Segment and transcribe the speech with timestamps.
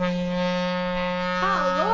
[0.00, 1.88] Alô!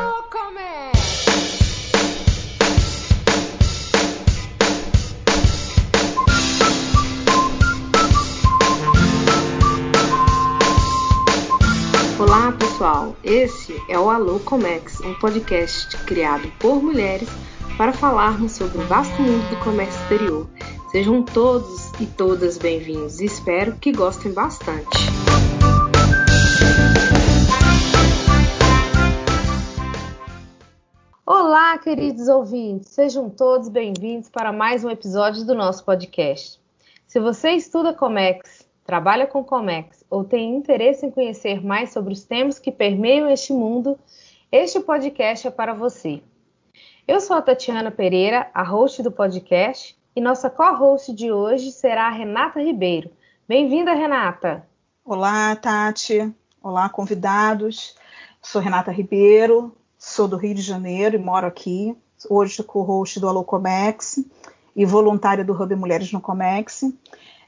[12.18, 13.16] Olá, pessoal.
[13.24, 17.28] Esse é o Alô Comex, um podcast criado por mulheres
[17.78, 20.46] para falarmos sobre o vasto mundo do comércio exterior.
[20.90, 24.98] Sejam todos e todas bem-vindos espero que gostem bastante.
[31.74, 36.60] Olá, queridos ouvintes, sejam todos bem-vindos para mais um episódio do nosso podcast.
[37.04, 42.22] Se você estuda Comex, trabalha com Comex ou tem interesse em conhecer mais sobre os
[42.22, 43.98] temas que permeiam este mundo,
[44.52, 46.22] este podcast é para você.
[47.08, 52.06] Eu sou a Tatiana Pereira, a host do podcast, e nossa co-host de hoje será
[52.06, 53.10] a Renata Ribeiro.
[53.48, 54.64] Bem-vinda, Renata!
[55.04, 56.32] Olá, Tati.
[56.62, 57.96] Olá, convidados.
[58.40, 61.96] Sou Renata Ribeiro, sou do Rio de Janeiro e moro aqui.
[62.28, 64.22] Hoje co-host do Alô Comex
[64.76, 66.84] e voluntária do Hub Mulheres no Comex.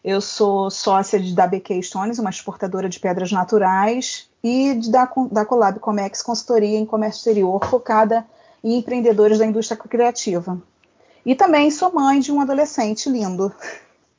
[0.03, 5.09] Eu sou sócia de, da BK Stones, uma exportadora de pedras naturais, e de, da,
[5.31, 8.27] da Colab Comex Consultoria em Comércio Exterior, focada
[8.65, 10.61] e empreendedores da indústria criativa.
[11.27, 13.53] E também sou mãe de um adolescente lindo.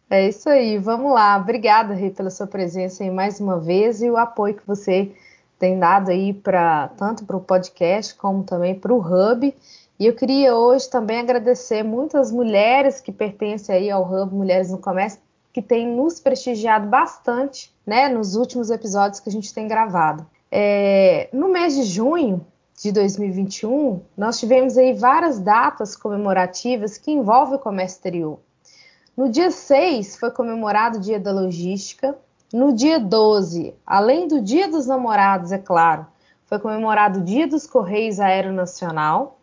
[0.09, 1.38] É isso aí, vamos lá.
[1.38, 5.11] Obrigada, Rê, pela sua presença aí mais uma vez e o apoio que você
[5.59, 9.53] tem dado aí para tanto para o podcast como também para o Hub.
[9.99, 14.77] E eu queria hoje também agradecer muitas mulheres que pertencem aí ao Hub Mulheres no
[14.77, 15.19] Comércio,
[15.52, 20.25] que têm nos prestigiado bastante, né, nos últimos episódios que a gente tem gravado.
[20.52, 22.45] É, no mês de junho,
[22.81, 28.39] de 2021, nós tivemos aí várias datas comemorativas que envolvem o comércio exterior.
[29.16, 32.16] No dia 6 foi comemorado o Dia da Logística.
[32.53, 36.07] No dia 12, além do Dia dos Namorados, é claro,
[36.45, 39.37] foi comemorado o Dia dos Correios Aeronacional.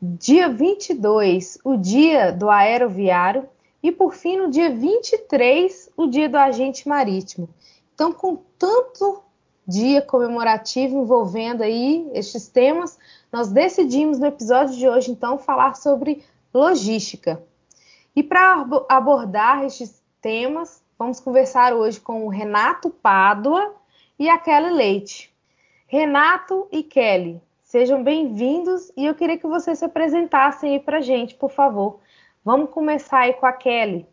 [0.00, 3.48] Dia 22, o Dia do Aeroviário.
[3.82, 7.48] E por fim, no dia 23, o Dia do Agente Marítimo.
[7.94, 9.22] Então, com tanto
[9.66, 12.98] dia comemorativo envolvendo aí estes temas,
[13.32, 16.22] nós decidimos no episódio de hoje então falar sobre
[16.52, 17.42] logística.
[18.14, 23.74] E para abordar estes temas, vamos conversar hoje com o Renato Pádua
[24.18, 25.30] e a Kelly Leite.
[25.86, 31.34] Renato e Kelly, sejam bem-vindos e eu queria que vocês se apresentassem aí para gente,
[31.34, 32.00] por favor.
[32.42, 34.06] Vamos começar aí com a Kelly.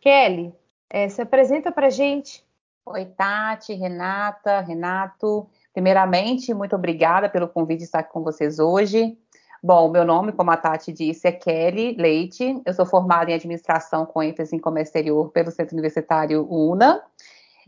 [0.00, 0.54] Kelly,
[0.88, 2.42] é, se apresenta para gente.
[2.86, 5.46] Oi, Tati, Renata, Renato.
[5.74, 9.18] Primeiramente, muito obrigada pelo convite de estar com vocês hoje.
[9.60, 12.62] Bom, meu nome, como a Tati disse, é Kelly Leite.
[12.64, 17.02] Eu sou formada em administração com ênfase em comércio exterior pelo Centro Universitário UNA.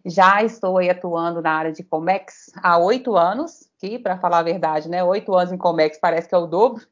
[0.06, 4.42] Já estou aí atuando na área de Comex há oito anos, que, para falar a
[4.42, 6.86] verdade, né, oito anos em Comex parece que é o dobro,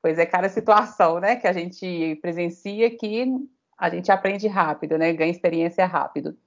[0.00, 3.26] pois é cada situação, né, que a gente presencia que
[3.76, 6.38] a gente aprende rápido, né, ganha experiência rápido.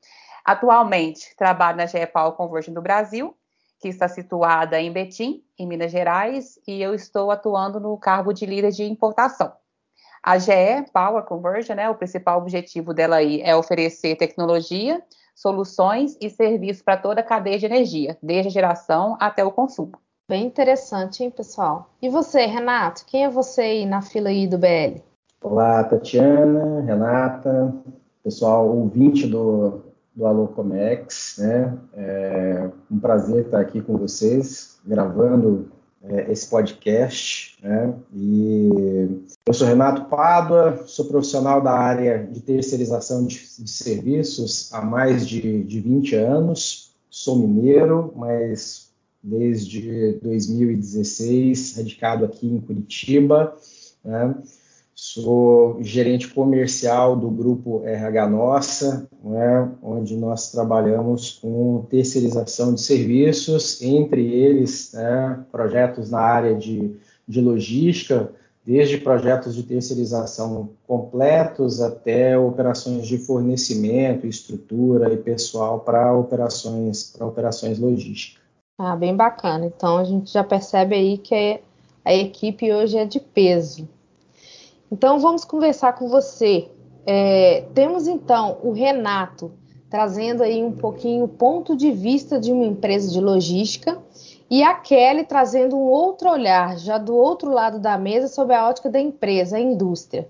[0.45, 3.35] Atualmente, trabalho na GE Power Conversion do Brasil,
[3.79, 8.45] que está situada em Betim, em Minas Gerais, e eu estou atuando no cargo de
[8.45, 9.53] líder de importação.
[10.23, 15.01] A GE Power Conversion, né, o principal objetivo dela aí é oferecer tecnologia,
[15.35, 19.93] soluções e serviços para toda a cadeia de energia, desde a geração até o consumo.
[20.27, 21.89] Bem interessante, hein, pessoal?
[22.01, 23.05] E você, Renato?
[23.05, 25.01] Quem é você aí na fila aí do BL?
[25.41, 27.73] Olá, Tatiana, Renata,
[28.23, 29.83] pessoal ouvinte do,
[30.17, 31.77] do Alô Comex, né?
[31.93, 37.93] É um prazer estar aqui com vocês, gravando é, esse podcast, né?
[38.11, 38.67] E
[39.45, 45.27] eu sou Renato Pádua, sou profissional da área de terceirização de, de serviços há mais
[45.27, 48.91] de, de 20 anos, sou mineiro, mas
[49.21, 53.55] desde 2016 radicado aqui em Curitiba,
[54.03, 54.35] né?
[54.99, 63.79] Sou gerente comercial do grupo RH Nossa, né, onde nós trabalhamos com terceirização de serviços,
[63.79, 66.95] entre eles né, projetos na área de,
[67.27, 68.33] de logística,
[68.65, 77.27] desde projetos de terceirização completos até operações de fornecimento, estrutura e pessoal para operações, para
[77.27, 78.41] operações logísticas.
[78.79, 79.67] Ah, bem bacana.
[79.67, 81.59] Então a gente já percebe aí que
[82.03, 83.87] a equipe hoje é de peso.
[84.91, 86.69] Então vamos conversar com você.
[87.05, 89.51] É, temos então o Renato
[89.89, 94.01] trazendo aí um pouquinho o ponto de vista de uma empresa de logística
[94.49, 98.67] e a Kelly trazendo um outro olhar, já do outro lado da mesa, sobre a
[98.67, 100.27] ótica da empresa, a indústria.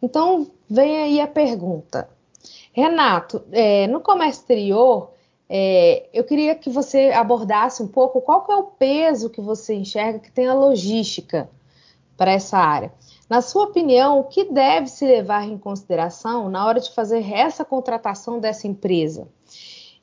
[0.00, 2.08] Então vem aí a pergunta.
[2.72, 5.10] Renato, é, no comércio exterior
[5.48, 10.18] é, eu queria que você abordasse um pouco qual é o peso que você enxerga
[10.18, 11.48] que tem a logística
[12.16, 12.92] para essa área.
[13.34, 17.64] Na sua opinião, o que deve se levar em consideração na hora de fazer essa
[17.64, 19.26] contratação dessa empresa?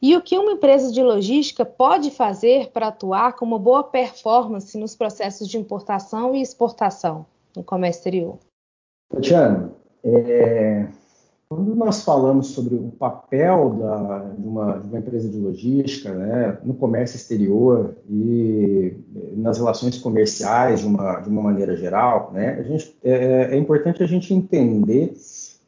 [0.02, 4.78] E o que uma empresa de logística pode fazer para atuar com uma boa performance
[4.78, 7.26] nos processos de importação e exportação
[7.56, 8.38] no comércio exterior?
[9.22, 9.72] Tiana,
[10.04, 10.90] é,
[11.52, 16.58] quando nós falamos sobre o papel da, de, uma, de, uma, empresa de logística né,
[16.64, 18.94] no comércio exterior e
[19.36, 24.08] nas relações comerciais de uma, de uma maneira geral, né, gente, é, é, importante a
[24.08, 25.14] gente entender,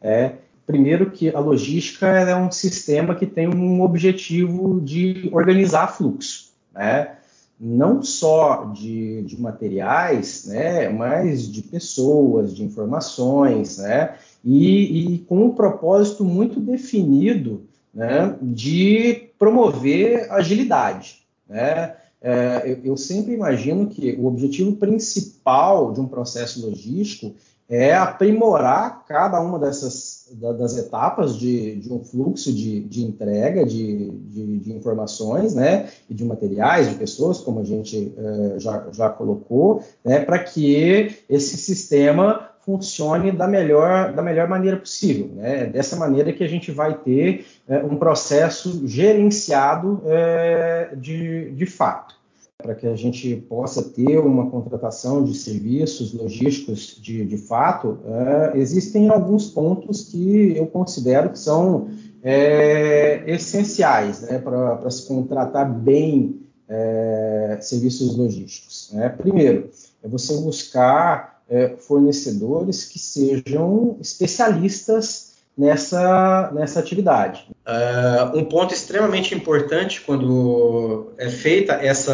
[0.02, 0.36] é,
[0.66, 6.54] primeiro, que a logística é um sistema que tem um objetivo de organizar fluxo.
[6.74, 7.18] Né?
[7.60, 15.45] não só de, de, materiais, né, mas de pessoas, de informações, né, e, e com
[15.45, 17.63] um propósito muito definido
[17.94, 21.24] né, de promover agilidade.
[21.48, 21.95] Né?
[22.22, 27.34] É, eu, eu, sempre imagino que o objetivo principal de um processo logístico
[27.69, 33.66] é aprimorar cada uma dessas da, das etapas de, de, um fluxo de, de entrega
[33.66, 39.10] de, de, informações, né, e de materiais, de pessoas, como a gente é, já, já
[39.10, 45.30] colocou, né, para que esse sistema funcione da melhor, da melhor maneira possível.
[45.36, 45.65] Né?
[45.65, 52.15] Dessa maneira que a gente vai ter é, um processo gerenciado é, de, de fato,
[52.57, 58.57] para que a gente possa ter uma contratação de serviços logísticos de, de fato, é,
[58.57, 61.89] existem alguns pontos que eu considero que são
[62.24, 66.39] é, essenciais né, para se contratar bem
[66.69, 68.89] é, serviços logísticos.
[68.94, 69.10] Né?
[69.10, 69.69] Primeiro,
[70.01, 77.46] é você buscar é, fornecedores que sejam especialistas nessa, nessa atividade.
[77.64, 82.14] Uh, um ponto extremamente importante quando é feita essa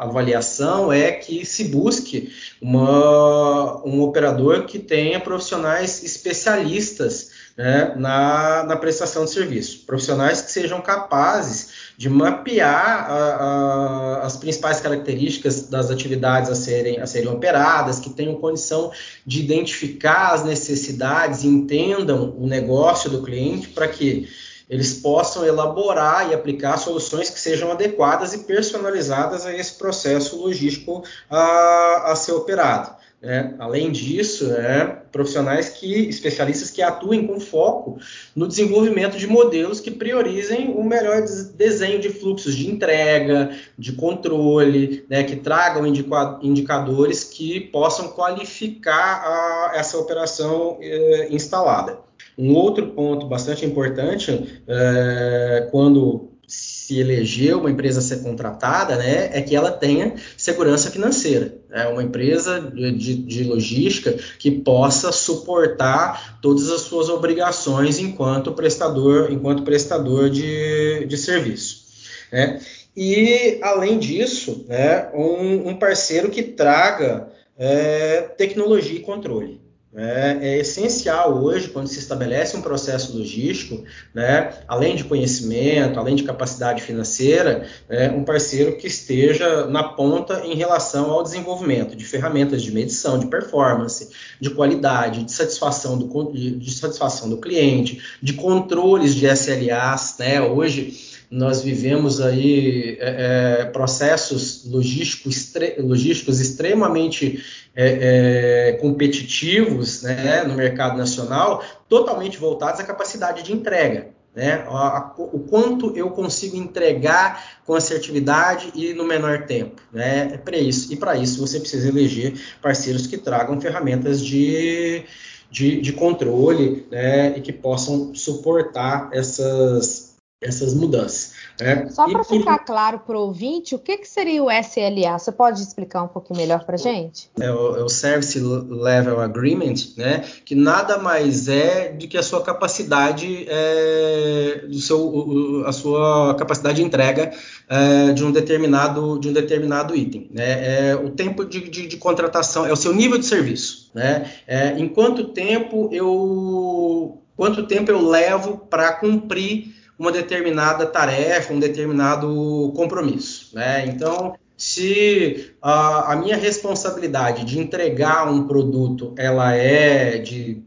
[0.00, 8.76] avaliação é que se busque uma, um operador que tenha profissionais especialistas né, na, na
[8.76, 15.90] prestação de serviço, profissionais que sejam capazes de mapear a, a, as principais características das
[15.90, 18.90] atividades a serem, a serem operadas, que tenham condição
[19.26, 24.28] de identificar as necessidades, entendam o negócio do cliente para que
[24.70, 31.02] eles possam elaborar e aplicar soluções que sejam adequadas e personalizadas a esse processo logístico
[31.28, 32.99] a, a ser operado.
[33.22, 33.54] Né?
[33.58, 37.98] Além disso, né, profissionais que, especialistas que atuem com foco
[38.34, 41.22] no desenvolvimento de modelos que priorizem o melhor
[41.54, 49.72] desenho de fluxos de entrega, de controle, né, que tragam indicadores que possam qualificar a,
[49.74, 51.98] essa operação eh, instalada.
[52.38, 59.40] Um outro ponto bastante importante, é, quando se eleger uma empresa ser contratada, né, é
[59.40, 61.54] que ela tenha segurança financeira.
[61.70, 69.30] É uma empresa de, de, logística que possa suportar todas as suas obrigações enquanto prestador,
[69.30, 71.84] enquanto prestador de, de serviço.
[72.32, 72.60] Né?
[72.96, 79.59] E, além disso, né, um, um parceiro que traga é, tecnologia e controle.
[79.92, 83.82] É, é, essencial hoje, quando se estabelece um processo logístico,
[84.14, 90.46] né, além de conhecimento, além de capacidade financeira, é, um parceiro que esteja na ponta
[90.46, 96.32] em relação ao desenvolvimento de ferramentas de medição, de performance, de qualidade, de satisfação do,
[96.32, 100.14] de satisfação do cliente, de controles de SLAs.
[100.20, 107.44] Né, hoje, nós vivemos aí é, é, processos logísticos, logísticos extremamente
[107.74, 114.08] é, é, competitivos né, no mercado nacional, totalmente voltados à capacidade de entrega.
[114.34, 119.82] Né, a, a, o quanto eu consigo entregar com assertividade e no menor tempo.
[119.92, 120.92] Né, é para isso.
[120.92, 125.04] E para isso você precisa eleger parceiros que tragam ferramentas de,
[125.50, 130.09] de, de controle né, e que possam suportar essas
[130.40, 131.32] essas mudanças.
[131.60, 131.86] Né?
[131.90, 135.18] Só para ficar claro para o ouvinte, o que, que seria o SLA?
[135.18, 137.30] Você pode explicar um pouquinho melhor para a gente?
[137.38, 140.24] É o, é o, Service Level Agreement, né?
[140.46, 146.76] que nada mais é do que a sua capacidade, é, do seu, a sua capacidade
[146.76, 147.32] de entrega
[147.68, 150.30] é, de, um determinado, de um determinado item.
[150.32, 150.90] Né?
[150.90, 153.90] É o tempo de, de, de contratação, é o seu nível de serviço.
[153.94, 154.30] Né?
[154.46, 161.60] É, em quanto tempo eu, quanto tempo eu levo para cumprir uma determinada tarefa, um
[161.60, 163.54] determinado compromisso.
[163.54, 163.84] Né?
[163.86, 170.62] Então, se a, a, minha responsabilidade de entregar um produto ela é de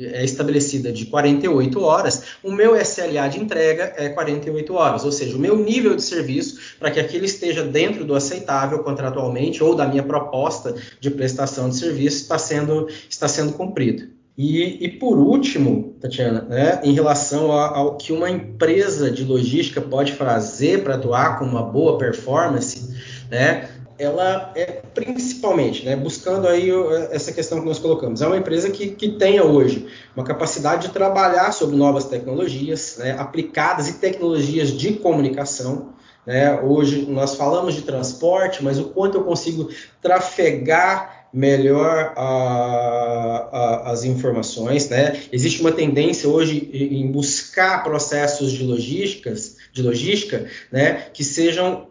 [0.00, 5.36] é estabelecida de 48 horas, o meu SLA de entrega é 48 horas, ou seja,
[5.36, 9.88] o meu nível de serviço para que aquilo esteja dentro do aceitável contratualmente ou da
[9.88, 14.08] minha proposta de prestação de serviço está sendo, está sendo cumprido.
[14.38, 20.12] E, e, por último, Tatiana, né, em relação ao que uma empresa de logística pode
[20.12, 22.94] fazer para atuar com uma boa performance,
[23.30, 26.70] né, ela é principalmente, né, buscando aí
[27.10, 30.92] essa questão que nós colocamos, é uma empresa que, que tenha hoje uma capacidade de
[30.92, 35.96] trabalhar sobre novas tecnologias, né, aplicadas e tecnologias de comunicação.
[36.24, 39.70] Né, hoje nós falamos de transporte, mas o quanto eu consigo
[40.02, 45.20] trafegar melhor a, a, as informações, né?
[45.30, 51.86] Existe uma tendência hoje em buscar processos de logísticas, de logística, né, que sejam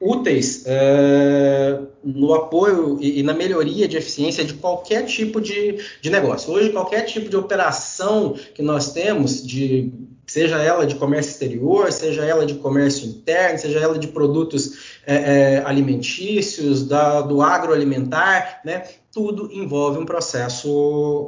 [0.00, 6.08] úteis é, no apoio e, e, na melhoria de eficiência de qualquer tipo de, de
[6.08, 6.50] negócio.
[6.52, 9.92] Hoje, qualquer tipo de operação que nós temos, de,
[10.26, 15.14] seja ela de comércio exterior, seja ela de comércio interno, seja ela de produtos é,
[15.14, 20.68] é, alimentícios, da, do agroalimentar, né, tudo envolve um processo,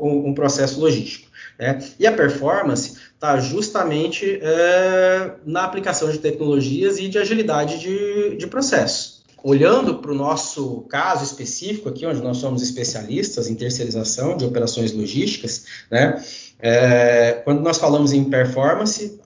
[0.02, 1.31] um, um processo logístico.
[1.59, 1.79] Né?
[1.99, 8.47] E a performance está justamente é, na aplicação de tecnologias e de agilidade de, de
[8.47, 9.23] processo.
[9.45, 14.93] Olhando para o nosso caso específico aqui, onde nós somos especialistas em terceirização de operações
[14.93, 16.23] logísticas, né?
[16.61, 19.21] É, quando nós falamos em performance,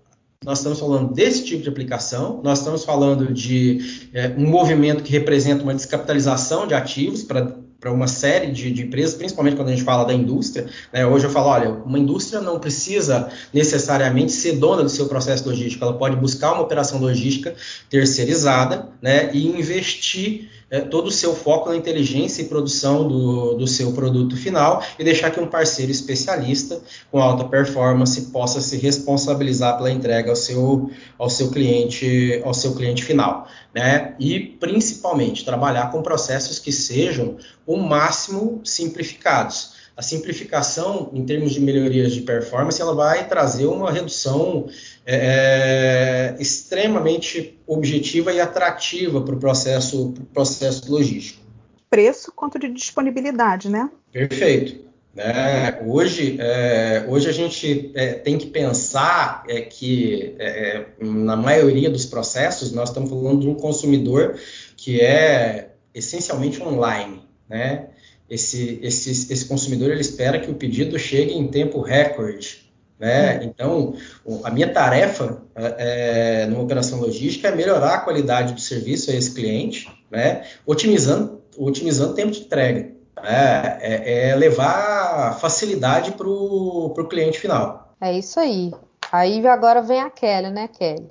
[0.45, 5.11] nós estamos falando desse tipo de aplicação, nós estamos falando de é, um movimento que
[5.12, 9.71] representa uma descapitalização de ativos para para uma série de, de, empresas, principalmente quando a
[9.71, 10.66] gente fala da indústria.
[10.93, 11.07] Né?
[11.07, 15.85] Hoje eu falo, olha, uma indústria não precisa necessariamente ser dona do seu processo logístico,
[15.85, 17.55] ela pode buscar uma operação logística
[17.90, 19.31] terceirizada né?
[19.33, 24.37] e investir é, todo o seu foco na inteligência e produção do, do seu produto
[24.37, 26.81] final e deixar que um parceiro especialista
[27.11, 32.75] com alta performance possa se responsabilizar pela entrega ao seu, ao seu cliente ao seu
[32.75, 34.15] cliente final, né?
[34.19, 41.61] E principalmente trabalhar com processos que sejam o máximo simplificados a simplificação em termos de
[41.61, 44.69] melhorias de performance ela vai trazer uma redução
[45.07, 51.41] é, é extremamente objetiva e atrativa para o processo, processo logístico.
[51.88, 53.88] Preço quanto de disponibilidade, né?
[54.12, 54.85] Perfeito.
[55.17, 61.88] É, hoje, é, hoje a gente é, tem que pensar é, que é, na maioria
[61.88, 64.38] dos processos nós estamos falando de um consumidor
[64.76, 67.88] que é essencialmente online, né?
[68.28, 72.66] Esse, esse, esse consumidor ele espera que o pedido chegue em tempo recorde.
[72.99, 73.45] Né?
[73.45, 73.95] Então,
[74.42, 79.14] a minha tarefa é, é, numa operação logística é melhorar a qualidade do serviço a
[79.14, 80.45] esse cliente, né?
[80.64, 82.92] otimizando, otimizando o tempo de entrega.
[83.23, 83.78] Né?
[83.80, 87.95] É, é levar facilidade para o cliente final.
[88.00, 88.73] É isso aí.
[89.12, 91.11] Aí agora vem a Kelly, né, Kelly?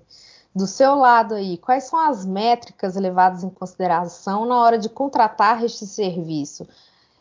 [0.56, 5.64] Do seu lado aí, quais são as métricas levadas em consideração na hora de contratar
[5.64, 6.66] este serviço?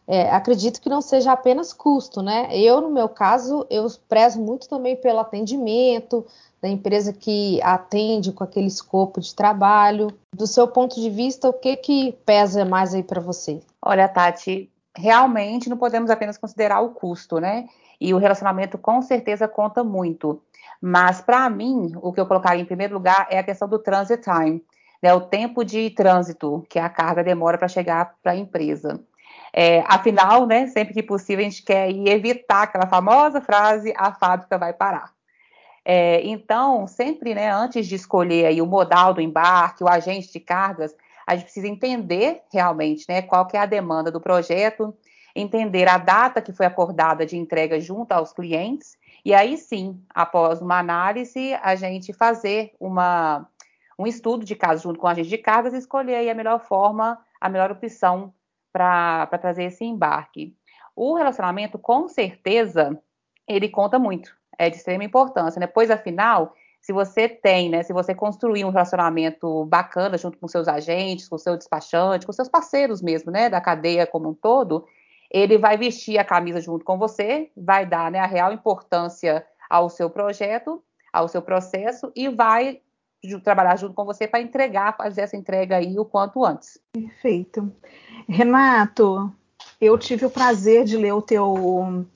[0.06, 2.49] É, acredito que não seja apenas custo, né?
[2.52, 6.26] Eu, no meu caso, eu prezo muito também pelo atendimento
[6.61, 10.08] da empresa que atende com aquele escopo de trabalho.
[10.34, 13.61] Do seu ponto de vista, o que que pesa mais aí para você?
[13.80, 17.66] Olha, Tati, realmente não podemos apenas considerar o custo, né?
[18.00, 20.40] E o relacionamento com certeza conta muito.
[20.80, 24.23] Mas para mim, o que eu colocaria em primeiro lugar é a questão do transit
[24.23, 24.62] time,
[25.02, 25.14] né?
[25.14, 29.00] O tempo de trânsito que a carga demora para chegar para a empresa.
[29.56, 34.58] É, afinal, né, sempre que possível, a gente quer evitar aquela famosa frase: a fábrica
[34.58, 35.12] vai parar.
[35.84, 40.40] É, então, sempre, né, antes de escolher aí o modal do embarque, o agente de
[40.40, 44.92] cargas, a gente precisa entender realmente né, qual que é a demanda do projeto,
[45.37, 50.61] entender a data que foi acordada de entrega junto aos clientes, e aí sim, após
[50.61, 53.46] uma análise, a gente fazer uma,
[53.96, 57.18] um estudo de caso junto com o agente de cargas e escolher a melhor forma,
[57.40, 58.32] a melhor opção
[58.75, 60.52] para trazer esse embarque.
[60.97, 63.00] O relacionamento, com certeza,
[63.47, 65.69] ele conta muito, é de extrema importância, né?
[65.69, 70.66] Pois, afinal, se você tem, né, se você construir um relacionamento bacana junto com seus
[70.66, 74.85] agentes, com seu despachante, com seus parceiros mesmo, né, da cadeia como um todo,
[75.31, 79.88] ele vai vestir a camisa junto com você, vai dar, né, a real importância ao
[79.88, 82.81] seu projeto, ao seu processo e vai
[83.43, 86.78] trabalhar junto com você para entregar, fazer essa entrega aí o quanto antes.
[86.93, 87.73] Perfeito.
[88.28, 89.33] Renato,
[89.81, 92.07] eu tive o prazer de ler o teu,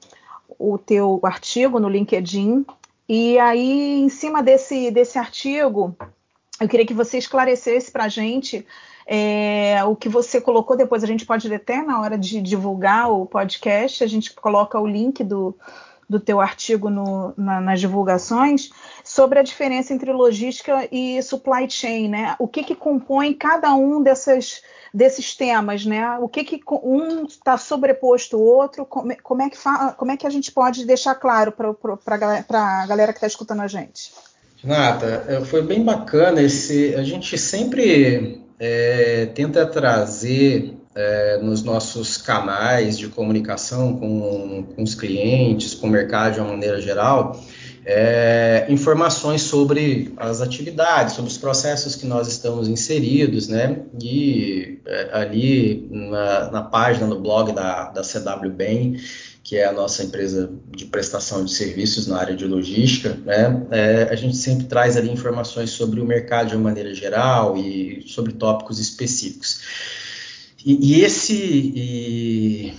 [0.58, 2.64] o teu artigo no LinkedIn,
[3.08, 5.96] e aí, em cima desse, desse artigo,
[6.60, 8.66] eu queria que você esclarecesse para a gente
[9.06, 13.24] é, o que você colocou, depois a gente pode até na hora de divulgar o
[13.24, 15.56] podcast, a gente coloca o link do,
[16.08, 18.70] do teu artigo no, na, nas divulgações
[19.04, 22.34] sobre a diferença entre logística e supply chain, né?
[22.38, 24.62] O que, que compõe cada um dessas,
[24.92, 26.18] desses temas, né?
[26.18, 28.86] O que, que um está sobreposto ao outro?
[28.86, 32.86] Como, como, é que fa, como é que a gente pode deixar claro para a
[32.86, 34.12] galera que está escutando a gente?
[34.62, 36.94] Renata, é, foi bem bacana esse.
[36.94, 44.96] A gente sempre é, tenta trazer é, nos nossos canais de comunicação com, com, os
[44.96, 47.40] clientes, com o mercado de uma maneira geral,
[47.86, 53.82] é, informações sobre as atividades, sobre os processos que nós estamos inseridos, né?
[54.02, 59.00] E é, ali na, na, página, no blog da, da CW Bem,
[59.44, 63.66] que é a nossa empresa de prestação de serviços na área de logística, né?
[63.70, 68.02] É, a gente sempre traz ali informações sobre o mercado de uma maneira geral e
[68.08, 69.60] sobre tópicos específicos.
[70.64, 72.74] E, e esse, e,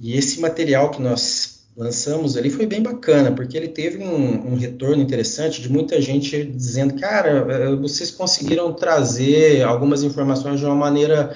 [0.00, 4.56] e, esse material que nós lançamos ali foi bem bacana, porque ele teve um, um
[4.56, 10.74] retorno interessante de muita gente dizendo, cara, eh, vocês conseguiram trazer algumas informações de uma
[10.74, 11.34] maneira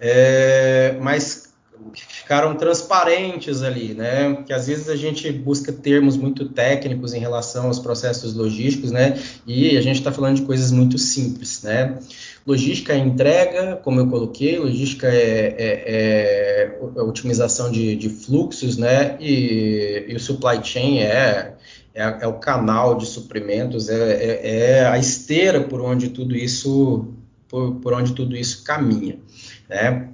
[0.00, 1.44] é, mais
[1.92, 4.42] ficaram transparentes ali, né?
[4.46, 9.18] Que às vezes a gente busca termos muito técnicos em relação aos processos logísticos, né?
[9.46, 11.98] E a gente está falando de coisas muito simples, né?
[12.46, 18.76] Logística é entrega, como eu coloquei, logística é, é, é a otimização de, de, fluxos,
[18.76, 19.16] né?
[19.18, 21.54] E, e o supply chain é,
[21.94, 27.14] é, é, o canal de suprimentos, é, é, é, a esteira por onde tudo isso
[27.48, 29.18] por, por onde tudo isso caminha,
[29.66, 30.10] né?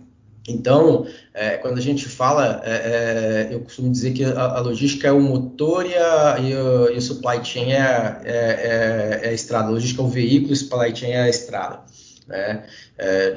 [0.48, 5.08] Então, é, quando a gente fala, é, é, eu costumo dizer que a, a, logística
[5.08, 9.32] é o motor e, a, e, o, e o, supply chain é, é, é, a
[9.32, 9.66] estrada.
[9.68, 11.80] A logística é o veículo o supply chain é a estrada
[12.30, 12.64] né?
[12.96, 13.34] É,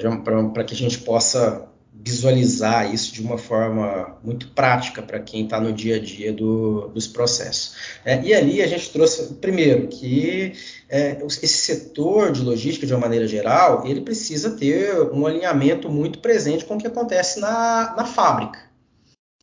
[0.54, 5.60] para que a gente possa visualizar isso de uma forma muito prática para quem está
[5.60, 7.76] no dia a dia do, dos processos.
[8.04, 10.54] É, e ali a gente trouxe, primeiro, que
[10.90, 16.20] é, esse setor de logística, de uma maneira geral, ele precisa ter um alinhamento muito
[16.20, 18.73] presente com o que acontece na, na fábrica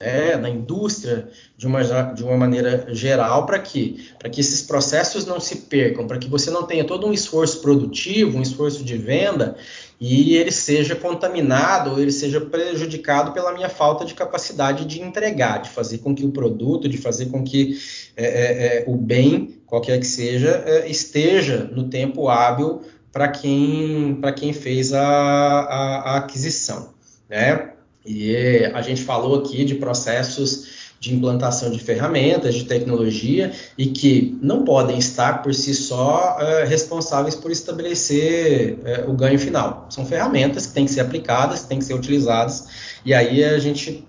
[0.01, 5.27] é, na indústria de uma, de uma maneira geral, para que Para que esses processos
[5.27, 8.97] não se percam, para que você não tenha todo um esforço produtivo, um esforço de
[8.97, 9.57] venda,
[10.01, 15.61] e ele seja contaminado, ou ele seja prejudicado pela minha falta de capacidade de entregar,
[15.61, 17.79] de fazer com que o produto, de fazer com que
[18.17, 22.81] é, é, é o bem, qualquer que seja, é, esteja no tempo hábil
[23.13, 26.95] para quem, quem fez a, a, a aquisição.
[27.29, 27.75] Né?
[28.05, 34.39] E a gente falou aqui de processos de implantação de ferramentas, de tecnologia, e que
[34.43, 39.87] não podem estar por si só é, responsáveis por estabelecer é, o ganho final.
[39.89, 42.69] São ferramentas que têm que ser aplicadas, que têm que ser utilizadas,
[43.03, 44.07] e aí a gente,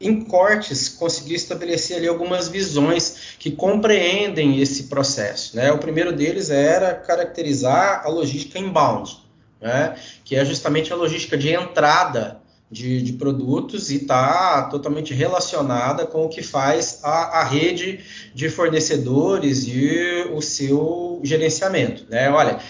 [0.00, 5.54] em cortes, conseguiu estabelecer ali algumas visões que compreendem esse processo.
[5.54, 5.70] Né?
[5.70, 9.16] O primeiro deles era caracterizar a logística inbound,
[9.60, 9.94] né?
[10.24, 12.39] que é justamente a logística de entrada
[12.70, 18.00] de, de produtos e está totalmente relacionada com o que faz a, a, rede
[18.32, 22.06] de fornecedores e o seu gerenciamento.
[22.08, 22.30] Né?
[22.30, 22.60] Olha,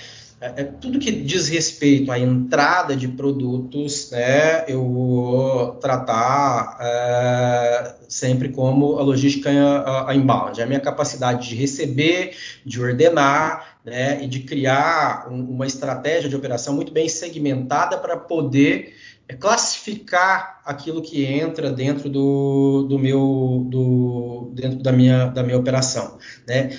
[0.41, 7.95] é, é, tudo que diz respeito à entrada de produtos, né, eu vou tratar é,
[8.09, 12.35] sempre como a logística a, a inbound, a minha capacidade de receber,
[12.65, 18.17] de ordenar, né, e de criar um, uma estratégia de operação muito bem segmentada para
[18.17, 18.95] poder
[19.31, 25.57] é classificar aquilo que entra dentro do, do meu do, dentro da minha, da minha
[25.57, 26.77] operação, né?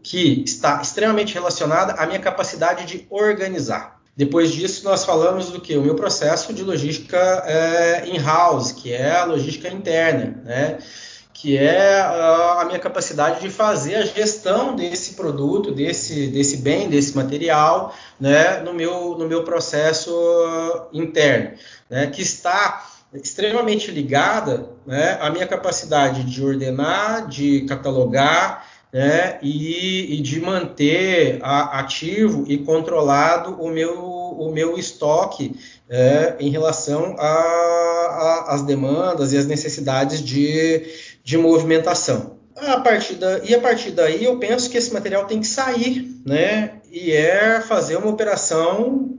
[0.00, 4.00] que está extremamente relacionada à minha capacidade de organizar.
[4.16, 5.76] Depois disso, nós falamos do que?
[5.76, 10.78] O meu processo de logística é, in-house, que é a logística interna, né?
[11.40, 17.16] Que é a minha capacidade de fazer a gestão desse produto, desse, desse bem, desse
[17.16, 20.12] material, né, no, meu, no meu processo
[20.92, 21.52] interno,
[21.88, 30.18] né, que está extremamente ligada né, à minha capacidade de ordenar, de catalogar né, e,
[30.18, 35.56] e, de manter a, ativo e controlado o meu, o meu estoque
[35.88, 37.16] é, em relação
[38.46, 40.84] às demandas e às necessidades de
[41.22, 42.38] de movimentação.
[42.56, 46.20] A partir da, e a partir daí eu penso que esse material tem que sair,
[46.26, 46.80] né?
[46.90, 49.18] E é fazer uma operação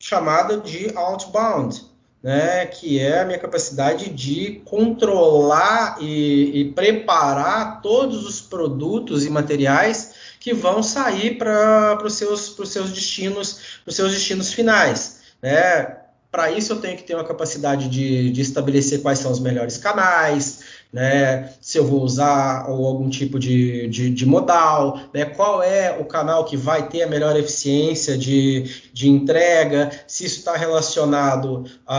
[0.00, 1.84] chamada de outbound,
[2.22, 2.64] né?
[2.66, 10.14] Que é a minha capacidade de controlar e, e preparar todos os produtos e materiais
[10.40, 15.98] que vão sair para os seus, seus destinos, os seus destinos finais, né?
[16.30, 19.78] Para isso eu tenho que ter uma capacidade de, de estabelecer quais são os melhores
[19.78, 20.60] canais,
[20.92, 25.98] né, se eu vou usar ou algum tipo de, de, de, modal, né, qual é
[26.00, 31.64] o canal que vai ter a melhor eficiência de, de entrega, se isso está relacionado
[31.86, 31.98] à,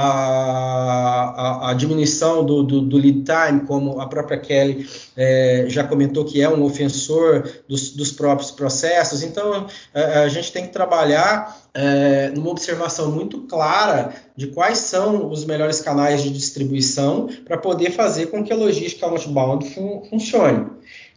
[1.67, 6.25] à, à diminuição do, do, do, lead time, como a própria Kelly é, já comentou
[6.25, 9.21] que é um ofensor dos, dos próprios processos.
[9.21, 14.79] Então, a, é, a gente tem que trabalhar é, numa observação muito clara de quais
[14.79, 18.55] são os melhores canais de distribuição para poder fazer com que a
[19.01, 20.67] outbound fun funcione.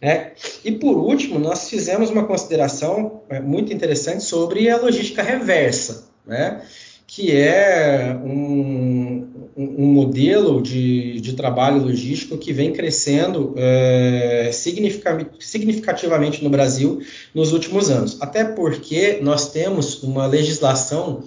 [0.01, 0.31] Né?
[0.63, 6.61] E por último, nós fizemos uma consideração é, muito interessante sobre a logística reversa, né?
[7.07, 16.49] que é um, um modelo de, de, trabalho logístico que vem crescendo é, significativamente no
[16.49, 17.01] Brasil
[17.35, 18.19] nos últimos anos.
[18.19, 21.23] Até porque nós temos uma legislação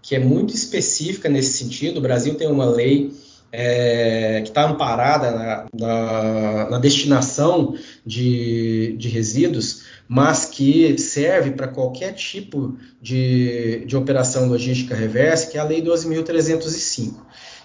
[0.00, 1.98] que é muito específica nesse sentido.
[1.98, 3.12] O Brasil tem uma lei
[3.52, 11.68] é, que está amparada na, na, na destinação de, de resíduos mas que serve para
[11.68, 17.14] qualquer tipo de, de operação logística reversa, que é a Lei 12.305,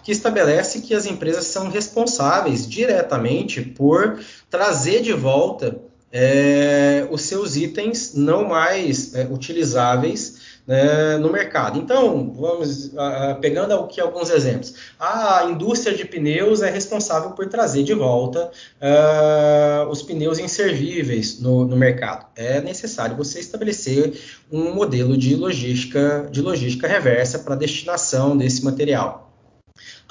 [0.04, 5.80] que estabelece que as empresas são responsáveis diretamente por trazer de volta
[6.12, 11.80] é, os seus itens não mais é, utilizáveis né, no mercado.
[11.80, 12.92] Então, vamos
[13.40, 14.74] pegando aqui alguns exemplos.
[15.00, 21.66] A indústria de pneus é responsável por trazer de volta uh, os pneus inservíveis no,
[21.66, 22.28] no, mercado.
[22.36, 24.14] É necessário você estabelecer
[24.52, 29.31] um modelo de logística, de logística reversa para a destinação desse material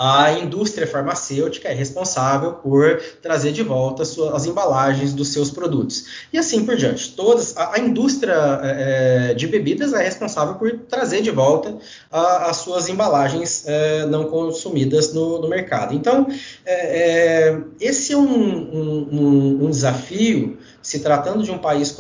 [0.02, 6.06] a indústria farmacêutica é responsável por trazer de volta as embalagens dos seus produtos.
[6.32, 7.12] E assim por diante.
[7.12, 8.32] Todas, a, a indústria
[8.62, 11.76] é, de bebidas é responsável por trazer de volta
[12.10, 15.94] a, as suas embalagens é, não consumidas no, no mercado.
[15.94, 16.26] Então,
[16.64, 21.94] é, é esse é um, um, um desafio, se tratando de um país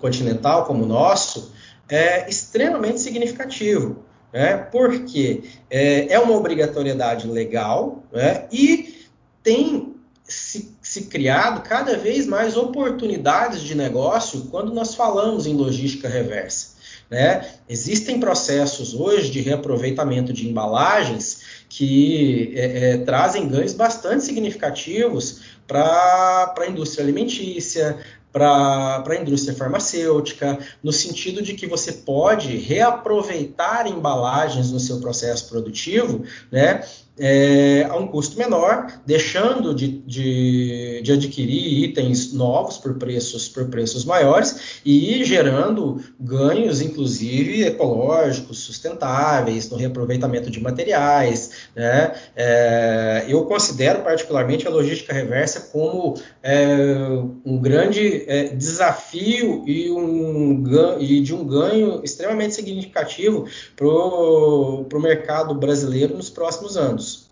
[0.00, 1.50] continental como o nosso,
[1.88, 4.56] é extremamente significativo né?
[4.56, 8.46] porque é, é uma obrigatoriedade legal né?
[8.52, 9.06] e
[9.42, 16.08] tem se, se, criado cada vez mais oportunidades de negócio quando nós falamos em logística
[16.08, 16.78] reversa.
[17.10, 17.44] Né?
[17.68, 26.54] Existem processos hoje de reaproveitamento de embalagens que é, é, trazem ganhos bastante significativos para
[26.56, 27.98] a indústria alimentícia,
[28.32, 35.48] para a indústria farmacêutica, no sentido de que você pode reaproveitar embalagens no seu processo
[35.48, 36.82] produtivo, né,
[37.20, 43.66] é, a um custo menor, deixando de, de, de, adquirir itens novos por preços, por
[43.66, 51.50] preços maiores e gerando ganhos, inclusive ecológicos, sustentáveis, no reaproveitamento de materiais.
[51.76, 52.14] Né?
[52.34, 56.96] É, eu considero particularmente a logística reversa como é,
[57.44, 60.64] um grande é, desafio e, um,
[60.98, 67.28] e de um ganho extremamente significativo para o mercado brasileiro nos próximos anos.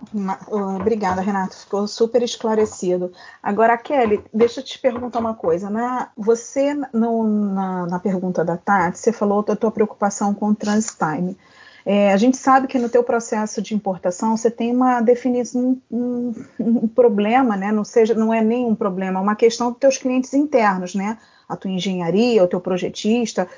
[0.50, 1.56] Obrigada, Renato.
[1.56, 3.12] Ficou super esclarecido.
[3.42, 5.68] Agora, Kelly, deixa eu te perguntar uma coisa.
[5.68, 10.54] Na, você, no, na, na, pergunta da Tati, você falou da tua preocupação com o
[10.54, 11.36] transit time.
[11.90, 16.34] É, a gente sabe que no teu processo de importação você tem uma definição, um,
[16.60, 17.72] um, problema, né?
[17.72, 21.16] Não seja, não é nem um problema, é uma questão dos teus clientes internos, né?
[21.48, 23.48] A tua engenharia, o teu projetista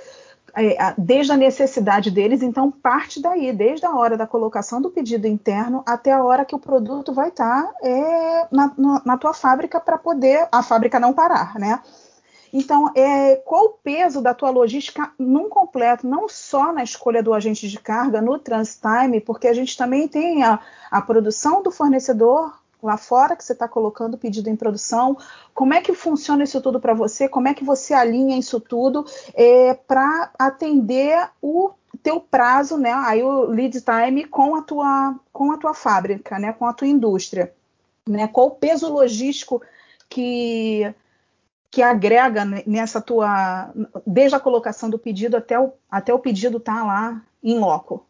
[0.57, 5.27] é, desde a necessidade deles, então parte daí, desde a hora da colocação do pedido
[5.27, 8.73] interno até a hora que o produto vai estar tá, é, na,
[9.05, 11.81] na, tua fábrica para poder a fábrica não parar, né?
[12.53, 17.33] Então, é, qual o peso da tua logística num completo, não só na escolha do
[17.33, 20.59] agente de carga, no transit time, porque a gente também tem a,
[20.91, 25.17] a produção do fornecedor lá fora que você está colocando o pedido em produção,
[25.55, 29.05] como é que funciona isso tudo para você, como é que você alinha isso tudo
[29.35, 35.53] é, para atender o teu prazo, né, aí o lead time com a tua, com
[35.53, 37.53] a tua fábrica, né, com a tua indústria,
[38.09, 39.61] né, qual o peso logístico
[40.09, 40.93] que
[41.71, 43.73] que agrega nessa tua
[44.07, 48.07] desde a colocação do pedido até o, até o pedido estar tá lá em loco.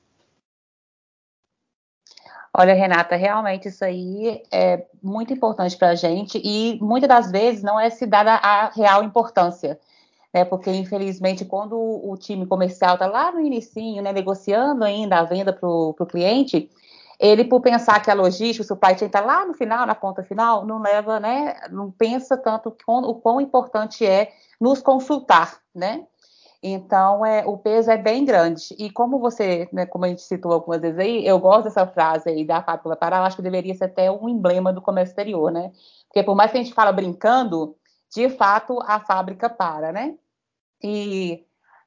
[2.53, 7.63] Olha, Renata, realmente isso aí é muito importante para a gente e muitas das vezes
[7.63, 9.79] não é se dada a real importância,
[10.35, 10.45] né?
[10.45, 15.53] Porque infelizmente quando o time comercial está lá no início, né, negociando ainda a venda
[15.53, 16.69] para o cliente,
[17.21, 20.65] ele por pensar que a logística, o pai está lá no final, na ponta final,
[20.65, 21.55] não leva, né?
[21.71, 26.07] Não pensa tanto o quão importante é nos consultar, né?
[26.63, 28.75] Então, é, o peso é bem grande.
[28.79, 32.31] E como você, né, como a gente citou algumas vezes aí, eu gosto dessa frase
[32.31, 35.51] aí da fábrica parar, eu acho que deveria ser até um emblema do comércio exterior,
[35.53, 35.73] né?
[36.07, 37.77] Porque por mais que a gente fala brincando,
[38.15, 40.15] de fato a fábrica para, né?
[40.83, 41.45] E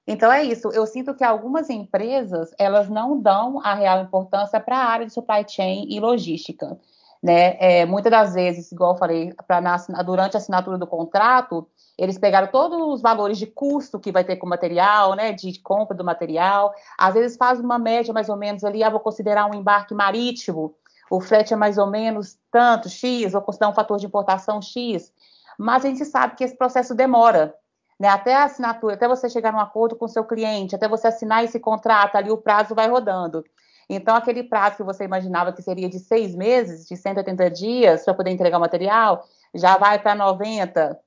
[0.07, 0.69] então é isso.
[0.69, 5.13] Eu sinto que algumas empresas elas não dão a real importância para a área de
[5.13, 6.77] supply chain e logística.
[7.21, 7.55] Né?
[7.57, 11.65] É, muitas das vezes, igual eu falei, na, durante a assinatura do contrato,
[11.97, 15.57] eles pegaram todos os valores de custo que vai ter com o material, né, de
[15.61, 16.73] compra do material.
[16.97, 20.75] Às vezes faz uma média mais ou menos ali, ah, vou considerar um embarque marítimo,
[21.09, 25.13] o frete é mais ou menos tanto, X, vou considerar um fator de importação X.
[25.57, 27.55] Mas a gente sabe que esse processo demora,
[28.03, 28.09] né?
[28.09, 31.41] Até a assinatura, até você chegar num acordo com o seu cliente, até você assinar
[31.41, 33.45] esse contrato, ali o prazo vai rodando.
[33.89, 38.13] Então, aquele prazo que você imaginava que seria de seis meses, de 180 dias, para
[38.13, 40.99] poder entregar o material, já vai para 90.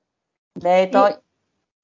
[0.59, 0.83] Né?
[0.85, 1.07] Então,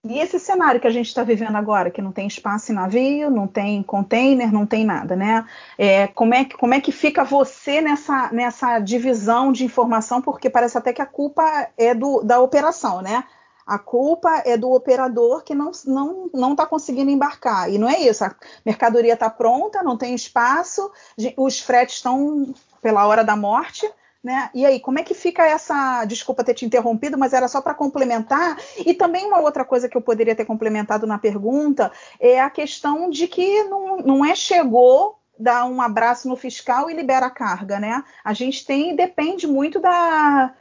[0.04, 2.76] e, e, esse cenário que a gente está vivendo agora, que não tem espaço em
[2.76, 5.46] navio, não tem container, não tem nada, né?
[5.78, 10.24] É, como, é que, como é que fica você nessa, nessa divisão de informação?
[10.24, 13.24] Porque parece até que a culpa é do, da operação, né?
[13.66, 17.72] A culpa é do operador que não está não, não tá conseguindo embarcar.
[17.72, 18.24] E não é isso.
[18.24, 20.92] A mercadoria está pronta, não tem espaço,
[21.38, 23.90] os fretes estão pela hora da morte.
[24.24, 24.50] Né?
[24.54, 26.06] E aí, como é que fica essa.
[26.06, 28.58] Desculpa ter te interrompido, mas era só para complementar.
[28.78, 33.10] E também uma outra coisa que eu poderia ter complementado na pergunta é a questão
[33.10, 37.82] de que não, não é chegou, dá um abraço no fiscal e libera a carga,
[37.82, 38.02] né?
[38.24, 40.54] A gente tem, depende muito da,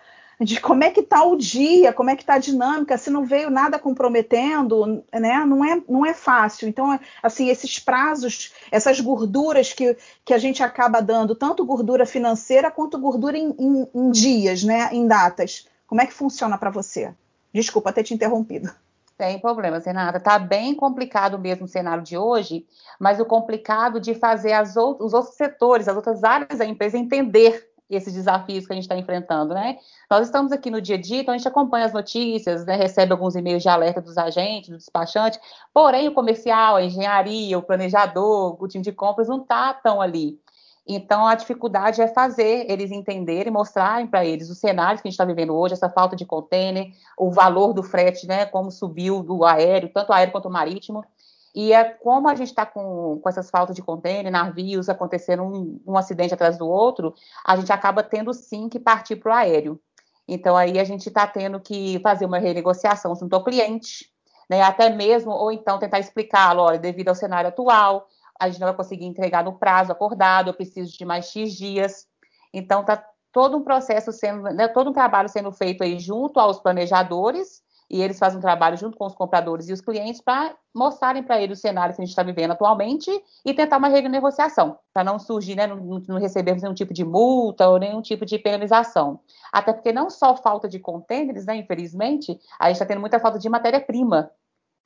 [0.45, 3.25] de como é que está o dia, como é que está a dinâmica, se não
[3.25, 5.45] veio nada comprometendo, né?
[5.45, 6.69] Não é, não é fácil.
[6.69, 12.71] Então, assim, esses prazos, essas gorduras que, que a gente acaba dando, tanto gordura financeira
[12.71, 14.89] quanto gordura em, em, em dias, né?
[14.93, 15.67] Em datas.
[15.87, 17.15] Como é que funciona para você?
[17.53, 18.73] Desculpa ter te interrompido.
[19.17, 20.19] Tem problemas, Renata.
[20.19, 22.67] Está bem complicado mesmo o cenário de hoje,
[22.99, 27.72] mas o complicado de fazer out os outros setores, as outras áreas da empresa entender
[27.97, 29.79] esses desafios que a gente está enfrentando, né?
[30.11, 33.13] Nós estamos aqui no dia a dia, então a gente acompanha as notícias, né, recebe
[33.13, 35.39] alguns e-mails de alerta dos agentes, do despachante,
[35.73, 40.39] porém o comercial, a engenharia, o planejador, o time de compras não está tão ali.
[40.87, 45.15] Então a dificuldade é fazer eles entenderem, mostrarem para eles os cenários que a gente
[45.15, 49.45] está vivendo hoje, essa falta de container, o valor do frete, né, como subiu do
[49.45, 51.05] aéreo, tanto aéreo quanto marítimo.
[51.55, 55.81] E é como a gente está com, com essas faltas de contêiner, navios acontecendo um,
[55.87, 59.81] um, acidente atrás do outro, a gente acaba tendo sim que partir para o aéreo.
[60.27, 64.11] Então aí a gente está tendo que fazer uma renegociação junto ao cliente,
[64.49, 64.63] né?
[64.63, 68.07] Até mesmo, ou então tentar explicá-lo, olha, devido ao cenário atual,
[68.41, 72.07] a gente não vai conseguir entregar no prazo acordado, eu preciso de mais X dias.
[72.53, 76.61] Então está todo um processo sendo, né, todo um trabalho sendo feito aí junto aos
[76.61, 77.62] planejadores
[77.93, 81.39] e eles fazem um trabalho junto com os compradores e os clientes para mostrarem para
[81.43, 83.11] eles o cenário que a gente está vivendo atualmente
[83.45, 87.69] e tentar uma renegociação, para não surgir, né, não, não recebermos nenhum tipo de multa
[87.69, 89.21] ou nenhum tipo de penalização.
[89.53, 93.39] Até porque não só falta de contêineres, né, infelizmente, a gente está tendo muita falta
[93.39, 94.31] de matéria-prima.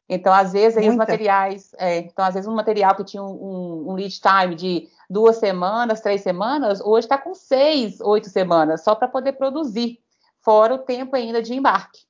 [0.08, 3.90] Então, às vezes, aí os materiais, é, então, às vezes, um material que tinha um,
[3.90, 8.96] um, lead time de duas semanas, três semanas, hoje está com seis, oito semanas, só
[8.96, 10.00] para poder produzir,
[10.40, 12.06] fora o tempo ainda de embarque.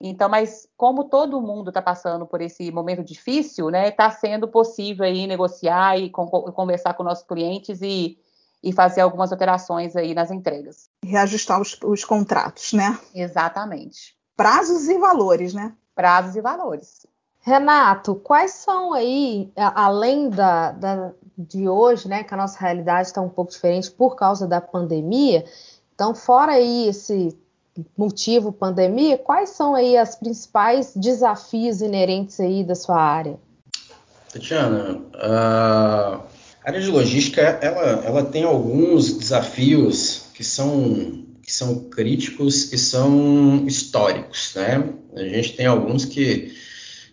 [0.00, 5.06] Então, mas como todo mundo está passando por esse momento difícil, né, está sendo possível
[5.06, 8.18] aí negociar e conversar com nossos clientes e,
[8.62, 10.90] e fazer algumas alterações aí nas entregas.
[11.02, 12.98] Reajustar os, os contratos, né?
[13.14, 14.16] Exatamente.
[14.36, 15.74] Prazos e valores, né?
[15.94, 17.06] Prazos e valores.
[17.40, 23.20] Renato, quais são aí, além da, da, de hoje, né, que a nossa realidade está
[23.20, 25.44] um pouco diferente por causa da pandemia,
[25.96, 27.36] então, fora aí esse
[27.96, 33.38] motivo pandemia, quais são aí as principais desafios inerentes aí da sua área?
[34.32, 36.20] Tatiana, a
[36.64, 43.64] área de logística ela, ela tem alguns desafios que são que são críticos, que são
[43.68, 44.82] históricos, né?
[45.14, 46.52] A gente tem alguns que,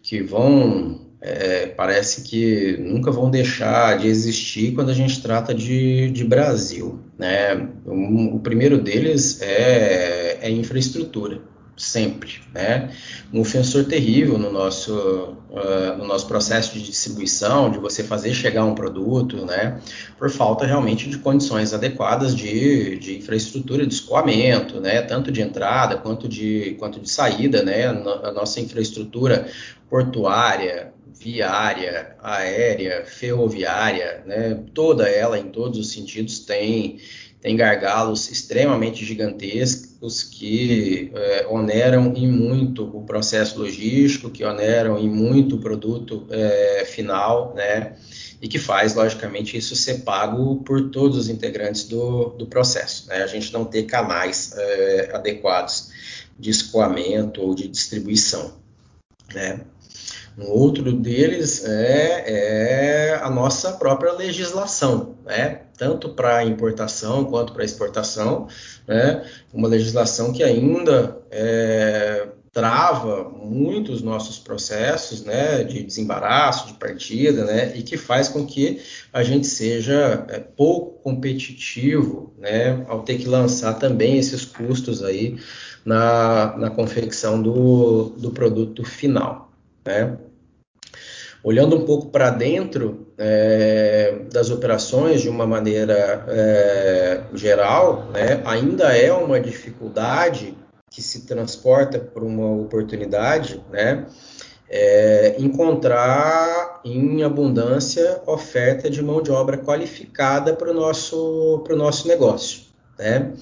[0.02, 6.12] que vão é, parece que nunca vão deixar de existir quando a gente trata de,
[6.12, 7.00] de Brasil.
[7.18, 7.56] Né?
[7.86, 11.40] Um, o primeiro deles é, é infraestrutura,
[11.78, 12.42] sempre.
[12.54, 12.92] Né?
[13.34, 18.66] Um ofensor terrível no nosso, uh, no nosso processo de distribuição, de você fazer chegar
[18.66, 19.80] um produto, né?
[20.20, 25.02] por falta realmente de condições adequadas de, de infraestrutura de escoamento, né?
[25.02, 27.64] tanto de entrada quanto de, quanto de saída.
[27.64, 27.86] Né?
[27.86, 29.48] A nossa infraestrutura
[29.90, 30.93] portuária,
[31.24, 37.00] viária, aérea, ferroviária, né, toda ela, em todos os sentidos, tem,
[37.40, 45.10] tem gargalos extremamente gigantescos que é, oneram em muito o processo logístico, que oneram em
[45.10, 47.96] muito o produto é, final, né?
[48.42, 53.24] E que faz, logicamente, isso ser pago por todos os integrantes do, do processo, né?
[53.24, 55.90] A gente não ter canais é, adequados
[56.38, 58.58] de escoamento ou de distribuição,
[59.34, 59.62] né?
[60.38, 65.62] Um outro deles é, é, a nossa própria legislação, né?
[65.78, 68.48] tanto para importação quanto para exportação,
[68.88, 69.24] né?
[69.54, 75.64] uma legislação que ainda é, trava muito os nossos processos né?
[75.64, 77.76] de desembaraço, de partida, né?
[77.76, 82.84] e que faz com que a gente seja é, pouco competitivo né?
[82.88, 85.38] ao ter que lançar também esses custos aí
[85.86, 89.53] na, na confecção do, do produto final.
[89.86, 90.18] Né?
[91.44, 98.96] Olhando um pouco para dentro é, das operações de uma maneira é, geral, né, ainda
[98.96, 100.58] é uma dificuldade
[100.90, 104.06] que se transporta por uma oportunidade, né,
[104.70, 112.62] é, encontrar em abundância oferta de mão de obra qualificada para o nosso, nosso negócio.
[112.98, 113.34] Né?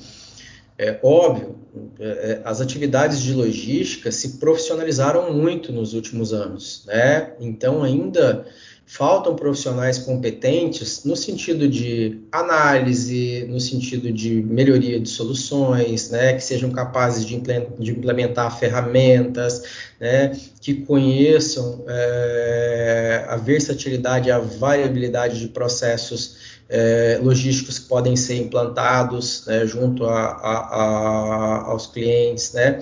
[0.82, 1.58] É óbvio,
[2.00, 7.34] é, é, as atividades de logística se profissionalizaram muito nos últimos anos, né?
[7.40, 8.44] Então ainda
[8.88, 16.44] faltam profissionais competentes no sentido de análise, no sentido de melhoria de soluções, né, que
[16.44, 19.64] sejam capazes de, implementar ferramentas,
[19.98, 28.38] né, que conheçam é, a versatilidade, a variabilidade de processos é, logísticos que podem ser
[28.38, 32.82] implantados né, junto a, a, a, aos clientes, né?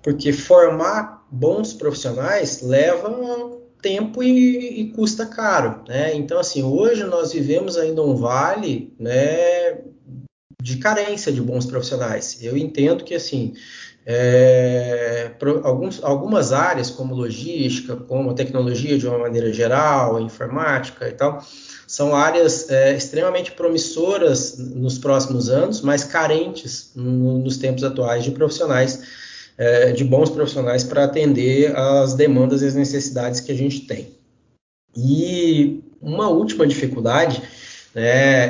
[0.00, 3.10] Porque formar bons profissionais leva
[3.82, 6.14] tempo e, e, custa caro, né?
[6.14, 9.78] Então, assim, hoje nós vivemos ainda um vale, né,
[10.62, 12.38] de carência de bons profissionais.
[12.42, 13.54] Eu entendo que, assim,
[14.06, 15.32] é,
[15.64, 21.42] alguns, algumas áreas, como logística, como tecnologia de uma maneira geral, informática e tal,
[21.90, 28.30] são áreas é, extremamente promissoras nos próximos anos, mas carentes no, nos tempos atuais de
[28.30, 29.02] profissionais,
[29.58, 34.06] é, de bons profissionais para atender às demandas e às necessidades que a gente tem.
[34.96, 37.42] E uma última dificuldade
[37.92, 38.02] né,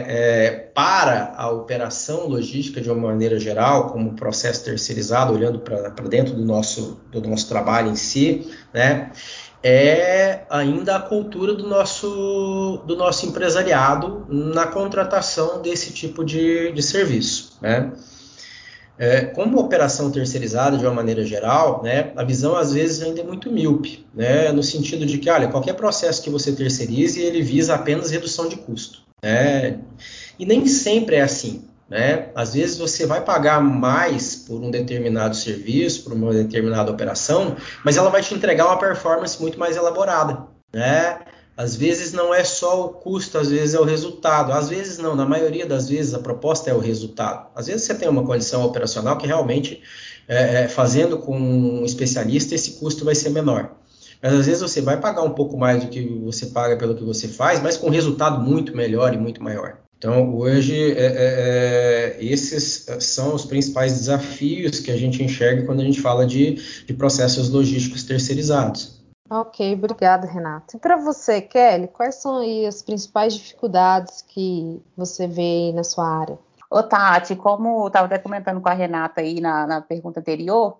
[0.07, 6.35] é, para a operação logística de uma maneira geral, como processo terceirizado, olhando para dentro
[6.35, 9.11] do nosso, do nosso trabalho em si, né,
[9.63, 16.83] é ainda a cultura do nosso, do nosso empresariado na contratação desse tipo de, de
[16.83, 17.59] serviço.
[17.61, 17.93] Né?
[18.99, 23.25] É, como operação terceirizada de uma maneira geral, né, a visão às vezes ainda é
[23.25, 27.75] muito míope, né, no sentido de que, olha, qualquer processo que você terceirize, ele visa
[27.75, 29.01] apenas redução de custo.
[29.23, 29.79] Né?
[30.39, 31.65] E nem sempre é assim.
[31.91, 32.29] Né?
[32.37, 37.97] Às vezes você vai pagar mais por um determinado serviço, por uma determinada operação, mas
[37.97, 40.47] ela vai te entregar uma performance muito mais elaborada.
[40.73, 41.19] Né?
[41.57, 44.53] Às vezes não é só o custo, às vezes é o resultado.
[44.53, 47.49] Às vezes não, na maioria das vezes a proposta é o resultado.
[47.57, 49.83] Às vezes você tem uma condição operacional que realmente,
[50.29, 53.73] é, é fazendo com um especialista, esse custo vai ser menor.
[54.23, 57.03] Mas às vezes você vai pagar um pouco mais do que você paga pelo que
[57.03, 59.79] você faz, mas com resultado muito melhor e muito maior.
[60.01, 65.81] Então, hoje, é, é, é, esses são os principais desafios que a gente enxerga quando
[65.81, 66.55] a gente fala de,
[66.87, 68.99] de processos logísticos terceirizados.
[69.29, 70.75] Ok, obrigada, Renato.
[70.75, 76.39] E para você, Kelly, quais são as principais dificuldades que você vê na sua área?
[76.71, 80.79] Ô, Tati, como eu estava até comentando com a Renata aí na, na pergunta anterior,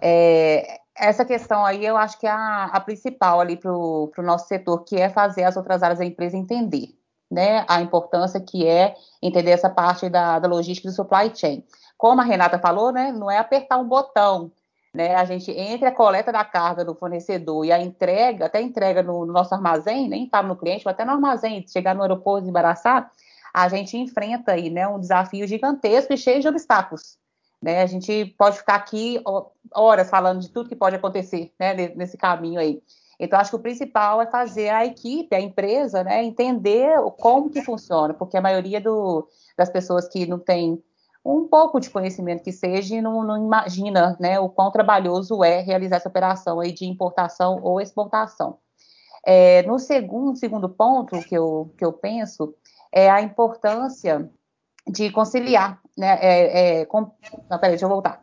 [0.00, 4.48] é, essa questão aí eu acho que é a, a principal ali para o nosso
[4.48, 6.94] setor, que é fazer as outras áreas da empresa entender
[7.30, 11.64] né, a importância que é entender essa parte da, da logística do supply chain.
[11.96, 14.52] Como a Renata falou, né, não é apertar um botão,
[14.94, 18.62] né, a gente entre a coleta da carga do fornecedor e a entrega, até a
[18.62, 22.02] entrega no, no nosso armazém, nem para no cliente, mas até no armazém, chegar no
[22.02, 23.08] aeroporto embaraçado,
[23.52, 27.18] a gente enfrenta aí, né, um desafio gigantesco e cheio de obstáculos.
[27.62, 29.22] Né, a gente pode ficar aqui
[29.74, 32.82] horas falando de tudo que pode acontecer né, nesse caminho aí.
[33.18, 37.62] Então, acho que o principal é fazer a equipe, a empresa, né, entender como que
[37.62, 40.82] funciona, porque a maioria do, das pessoas que não tem
[41.24, 45.96] um pouco de conhecimento que seja, não, não imagina né, o quão trabalhoso é realizar
[45.96, 48.58] essa operação aí de importação ou exportação.
[49.24, 52.54] É, no segundo, segundo ponto que eu, que eu penso
[52.92, 54.30] é a importância
[54.86, 57.10] de conciliar, né, é, é, com,
[57.48, 58.22] não, peraí, deixa eu voltar.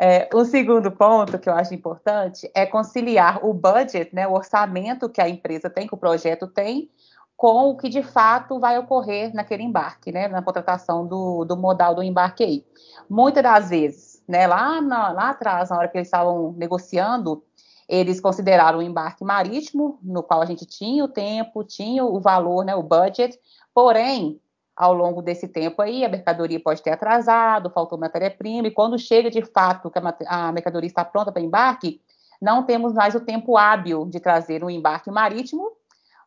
[0.00, 5.08] É, o segundo ponto que eu acho importante é conciliar o budget, né, o orçamento
[5.08, 6.88] que a empresa tem, que o projeto tem,
[7.36, 11.96] com o que de fato vai ocorrer naquele embarque, né, na contratação do, do modal
[11.96, 12.64] do embarque aí.
[13.10, 17.42] Muitas das vezes, né, lá, na, lá atrás, na hora que eles estavam negociando,
[17.88, 22.64] eles consideraram o embarque marítimo, no qual a gente tinha o tempo, tinha o valor,
[22.64, 23.36] né, o budget,
[23.74, 24.40] porém,
[24.78, 29.30] ao longo desse tempo aí, a mercadoria pode ter atrasado, faltou matéria-prima, e quando chega
[29.30, 32.00] de fato que a, mercadoria está pronta para embarque,
[32.40, 35.72] não temos mais o tempo hábil de trazer um embarque marítimo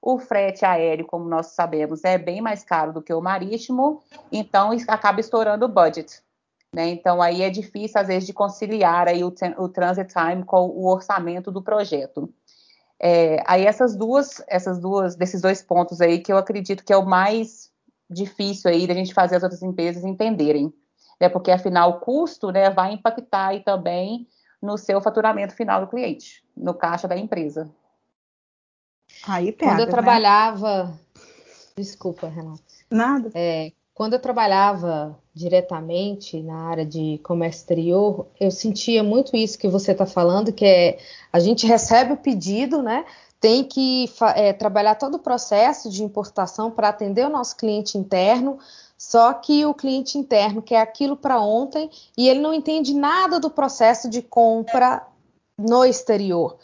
[0.02, 4.72] o frete aéreo, como nós sabemos, é bem mais caro do que o marítimo, então
[4.88, 6.24] acaba estourando o budget.
[6.74, 6.90] Né?
[6.90, 10.88] Então aí é difícil às vezes de conciliar aí o, o transit time com o
[10.88, 12.34] orçamento do projeto.
[13.00, 16.98] É, aí essas duas, essas duas, desses dois pontos aí que eu acredito que é
[16.98, 17.71] o mais
[18.12, 20.74] difícil aí da gente fazer as outras empresas entenderem,
[21.20, 21.30] né?
[21.30, 24.28] Porque afinal o custo, né, vai impactar aí também
[24.62, 27.70] no seu faturamento final do cliente, no caixa da empresa.
[29.28, 29.92] Aí pega, quando eu né?
[29.92, 31.00] trabalhava.
[31.76, 32.62] Desculpa, Renata.
[32.90, 33.32] Nada.
[33.34, 39.68] É, quando eu trabalhava diretamente na área de comércio exterior, eu sentia muito isso que
[39.68, 40.98] você está falando, que é
[41.32, 43.06] a gente recebe o pedido, né?
[43.42, 48.58] Tem que é, trabalhar todo o processo de importação para atender o nosso cliente interno,
[48.98, 53.50] só que o cliente interno quer aquilo para ontem e ele não entende nada do
[53.50, 55.06] processo de compra
[55.58, 56.58] no exterior.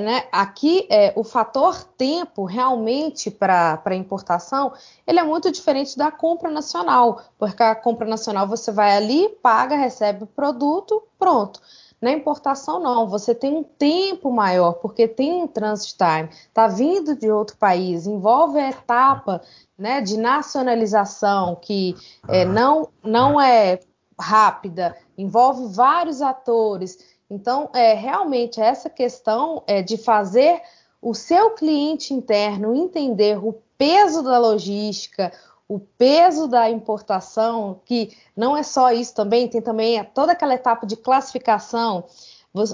[0.00, 0.26] Né?
[0.32, 4.72] Aqui, é, o fator tempo realmente para importação,
[5.06, 9.76] ele é muito diferente da compra nacional, porque a compra nacional você vai ali, paga,
[9.76, 11.60] recebe o produto, pronto.
[12.04, 17.16] Na importação, não, você tem um tempo maior, porque tem um transit time, está vindo
[17.16, 19.40] de outro país, envolve a etapa
[19.78, 21.96] né, de nacionalização, que
[22.28, 23.80] é, não, não é
[24.20, 26.98] rápida, envolve vários atores.
[27.30, 30.60] Então, é, realmente, essa questão é, de fazer
[31.00, 35.32] o seu cliente interno entender o peso da logística,
[35.68, 40.86] o peso da importação, que não é só isso também, tem também toda aquela etapa
[40.86, 42.04] de classificação.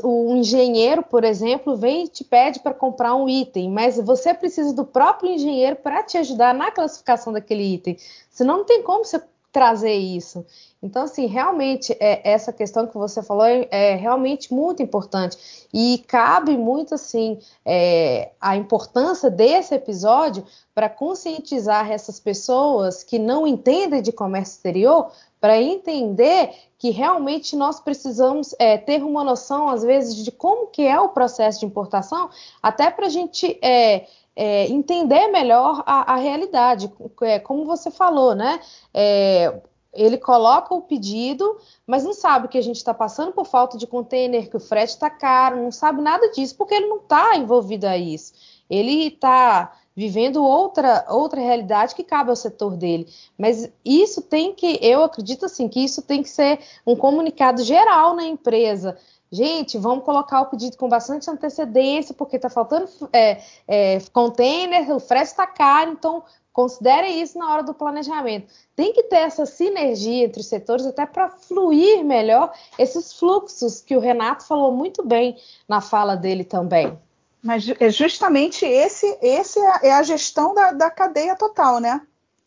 [0.03, 4.75] O engenheiro, por exemplo, vem e te pede para comprar um item, mas você precisa
[4.75, 7.97] do próprio engenheiro para te ajudar na classificação daquele item.
[8.29, 9.23] Senão não tem como você
[9.53, 10.45] trazer isso.
[10.83, 15.67] Então, assim, realmente, é, essa questão que você falou é, é realmente muito importante.
[15.73, 20.45] E cabe muito, assim, é, a importância desse episódio
[20.75, 27.81] para conscientizar essas pessoas que não entendem de comércio exterior, para entender que realmente nós
[27.81, 32.29] precisamos é, ter uma noção, às vezes, de como que é o processo de importação,
[32.63, 38.35] até para a gente é, é, entender melhor a, a realidade, é, como você falou,
[38.35, 38.61] né?
[38.95, 39.61] É,
[39.93, 43.87] ele coloca o pedido, mas não sabe que a gente está passando por falta de
[43.87, 47.87] container, que o frete está caro, não sabe nada disso, porque ele não está envolvido
[47.87, 48.33] a isso.
[48.69, 53.09] Ele está vivendo outra outra realidade que cabe ao setor dele.
[53.37, 58.15] Mas isso tem que, eu acredito assim, que isso tem que ser um comunicado geral
[58.15, 58.97] na empresa.
[59.33, 64.99] Gente, vamos colocar o pedido com bastante antecedência, porque está faltando é, é, container, o
[64.99, 68.53] frete está caro, então Considere isso na hora do planejamento.
[68.75, 73.97] Tem que ter essa sinergia entre os setores até para fluir melhor esses fluxos que
[73.97, 75.37] o Renato falou muito bem
[75.69, 76.99] na fala dele também.
[77.43, 82.03] Mas é justamente esse, esse é, é a gestão da, da cadeia total, né?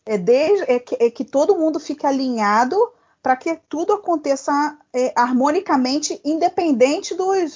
[0.06, 2.76] É, desde, é, que, é que todo mundo fique alinhado
[3.24, 7.54] para que tudo aconteça é, harmonicamente, independente dos,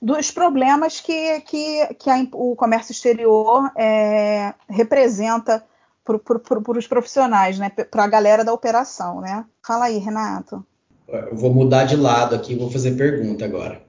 [0.00, 5.64] dos problemas que, que, que a, o comércio exterior é, representa
[6.04, 7.70] para os profissionais, né?
[7.70, 9.44] Para a galera da operação, né?
[9.66, 10.64] Fala aí, Renato.
[11.08, 13.82] Eu vou mudar de lado aqui, vou fazer pergunta agora.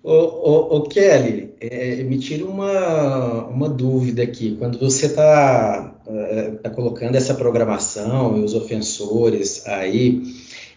[0.00, 4.54] Ô, ô, ô Kelly, é, me tira uma, uma dúvida aqui.
[4.60, 10.22] Quando você está é, tá colocando essa programação e os ofensores aí,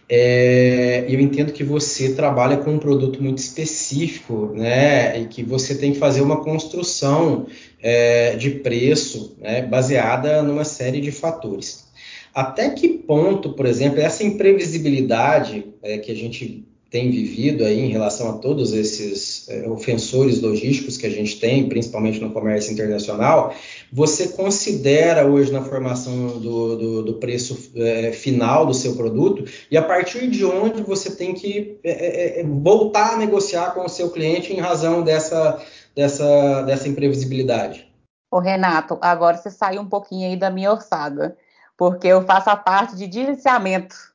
[0.08, 5.20] é, eu entendo que você trabalha com um produto muito específico, né?
[5.20, 7.46] E que você tem que fazer uma construção
[7.80, 11.88] é, de preço né, baseada numa série de fatores.
[12.34, 17.88] Até que ponto, por exemplo, essa imprevisibilidade é, que a gente tem vivido aí em
[17.88, 23.54] relação a todos esses é, ofensores logísticos que a gente tem, principalmente no comércio internacional,
[23.92, 29.76] você considera hoje na formação do, do, do preço é, final do seu produto e
[29.76, 33.88] a partir de onde você tem que é, é, é, voltar a negociar com o
[33.88, 35.62] seu cliente em razão dessa,
[35.94, 37.88] dessa, dessa imprevisibilidade?
[38.32, 41.36] Ô Renato, agora você saiu um pouquinho aí da minha orçada,
[41.76, 44.09] porque eu faço a parte de gerenciamento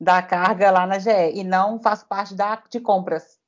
[0.00, 3.38] da carga lá na GE e não faço parte da de compras.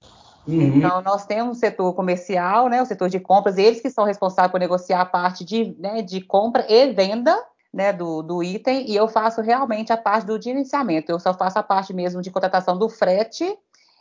[0.46, 0.62] Uhum.
[0.62, 4.50] Então, nós temos o setor comercial, né, o setor de compras, eles que são responsáveis
[4.50, 7.36] por negociar a parte de, né, de compra e venda
[7.72, 11.12] né, do, do item, e eu faço realmente a parte do gerenciamento.
[11.12, 13.56] Eu só faço a parte mesmo de contratação do frete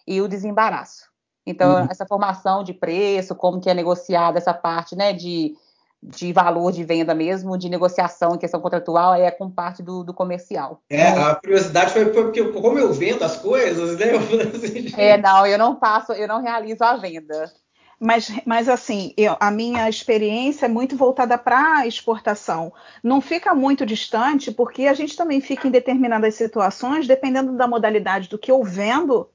[0.08, 1.08] e o desembaraço.
[1.46, 1.88] Então, uhum.
[1.90, 5.56] essa formação de preço, como que é negociada essa parte né, de
[6.02, 10.14] de valor de venda mesmo, de negociação em questão contratual, é com parte do, do
[10.14, 10.82] comercial.
[10.90, 14.12] É, a curiosidade foi, porque como eu vendo as coisas, né?
[14.16, 17.52] Assim, é, não, eu não faço, eu não realizo a venda.
[18.00, 22.72] Mas, mas assim, eu, a minha experiência é muito voltada para a exportação.
[23.04, 28.30] Não fica muito distante, porque a gente também fica em determinadas situações, dependendo da modalidade
[28.30, 29.30] do que eu vendo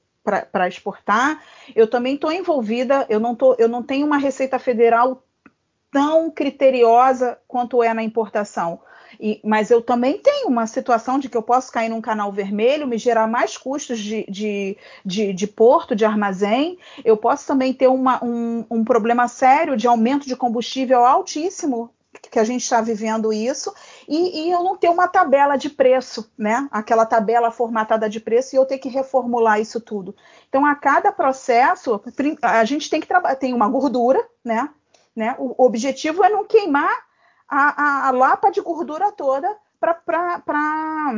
[0.51, 1.39] para exportar,
[1.75, 5.23] eu também estou envolvida, eu não, tô, eu não tenho uma Receita Federal
[5.91, 8.79] tão criteriosa quanto é na importação.
[9.19, 12.87] E, mas eu também tenho uma situação de que eu posso cair num canal vermelho,
[12.87, 16.77] me gerar mais custos de, de, de, de porto, de armazém.
[17.03, 21.91] Eu posso também ter uma, um, um problema sério de aumento de combustível altíssimo
[22.31, 23.73] que a gente está vivendo isso,
[24.07, 26.67] e, e, eu não ter uma tabela de preço, né?
[26.71, 30.15] Aquela tabela formatada de preço e eu ter que reformular isso tudo.
[30.47, 32.01] Então, a cada processo,
[32.41, 34.69] a gente tem que trabalhar, tem uma gordura, né?
[35.15, 35.35] Né?
[35.39, 37.05] O objetivo é não queimar
[37.47, 41.13] a, a, a lapa de gordura toda para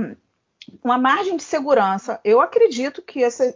[0.83, 2.19] uma margem de segurança.
[2.23, 3.55] Eu acredito que esse,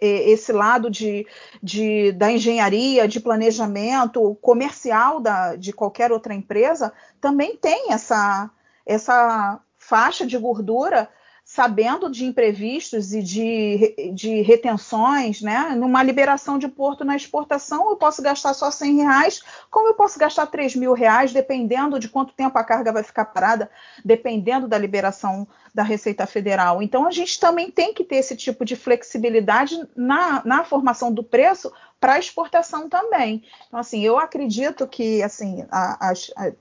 [0.00, 1.26] esse lado de,
[1.62, 8.50] de, da engenharia, de planejamento comercial da, de qualquer outra empresa também tem essa,
[8.86, 11.08] essa faixa de gordura
[11.54, 15.76] sabendo de imprevistos e de, de retenções, né?
[15.76, 19.40] Numa liberação de porto na exportação, eu posso gastar só 100 reais,
[19.70, 23.26] como eu posso gastar 3 mil reais, dependendo de quanto tempo a carga vai ficar
[23.26, 23.70] parada,
[24.04, 26.82] dependendo da liberação da Receita Federal.
[26.82, 31.22] Então, a gente também tem que ter esse tipo de flexibilidade na, na formação do
[31.22, 33.44] preço para exportação também.
[33.68, 36.52] Então, assim, eu acredito que, assim, a, a,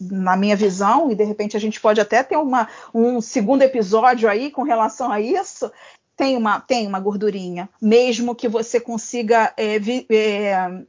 [0.00, 4.28] na minha visão, e de repente a gente pode até ter uma, um segundo episódio
[4.28, 5.70] aí com relação a isso,
[6.16, 7.68] tem uma, tem uma gordurinha.
[7.80, 10.82] Mesmo que você consiga é, vi, é,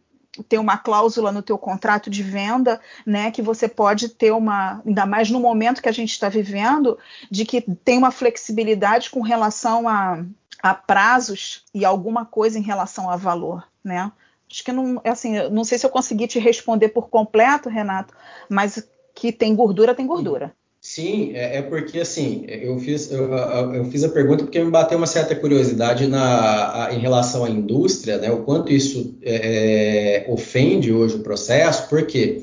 [0.48, 5.06] ter uma cláusula no teu contrato de venda, né, que você pode ter uma, ainda
[5.06, 6.98] mais no momento que a gente está vivendo,
[7.30, 10.24] de que tem uma flexibilidade com relação a,
[10.62, 14.12] a prazos e alguma coisa em relação a valor, né?
[14.52, 18.14] Acho que não, assim, não sei se eu consegui te responder por completo, Renato,
[18.50, 18.84] mas
[19.14, 20.54] que tem gordura, tem gordura.
[20.82, 23.30] Sim, é, é porque assim, eu fiz, eu,
[23.74, 27.50] eu, fiz a pergunta porque me bateu uma certa curiosidade na, a, em relação à
[27.50, 28.32] indústria, né?
[28.32, 32.42] O quanto isso é, é ofende hoje o processo, porque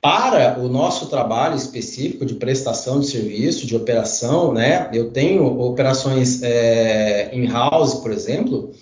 [0.00, 4.90] para o nosso trabalho específico de prestação de serviço, de operação, né?
[4.92, 8.72] Eu tenho operações é, in-house, por exemplo,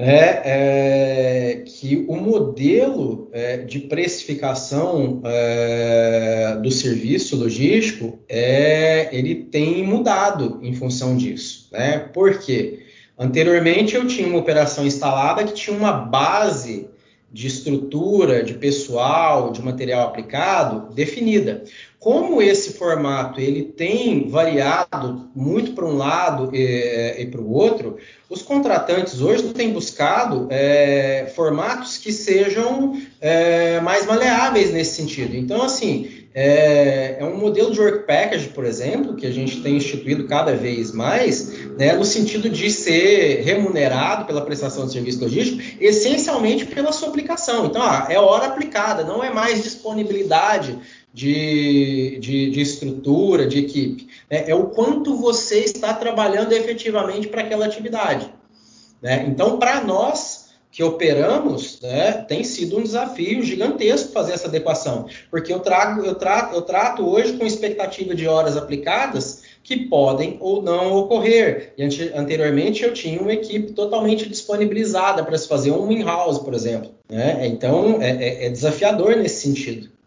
[0.00, 9.82] é, é, que o modelo é, de precificação é, do serviço logístico é, ele tem
[9.82, 11.68] mudado em função disso.
[11.72, 11.98] Né?
[11.98, 12.84] Por quê?
[13.18, 16.88] Anteriormente eu tinha uma operação instalada que tinha uma base
[17.32, 21.64] de estrutura, de pessoal, de material aplicado definida.
[21.98, 27.96] Como esse formato ele tem variado muito para um lado e, e para o outro,
[28.30, 35.34] os contratantes hoje têm buscado é, formatos que sejam é, mais maleáveis nesse sentido.
[35.34, 39.76] Então, assim, é, é, um modelo de work package, por exemplo, que a gente tem
[39.76, 45.60] instituído cada vez mais, né, no sentido de ser remunerado pela prestação de serviço logístico,
[45.80, 47.66] essencialmente pela sua aplicação.
[47.66, 50.78] Então, ah, é hora aplicada, não é mais disponibilidade
[51.18, 54.06] de, de, de estrutura, de equipe.
[54.30, 58.32] É, é, o quanto você está trabalhando efetivamente para aquela atividade.
[59.02, 59.26] Né?
[59.28, 65.52] Então, para nós que operamos, né, tem sido um desafio gigantesco fazer essa adequação, porque
[65.52, 70.62] eu, trago, eu, trato, eu trato hoje com expectativa de horas aplicadas que podem ou
[70.62, 71.72] não ocorrer.
[71.76, 71.82] E
[72.14, 76.90] anteriormente eu tinha uma equipe totalmente disponibilizada para se fazer um in-house, por exemplo.
[77.10, 77.44] Né?
[77.48, 79.97] Então é, é, é desafiador nesse sentido.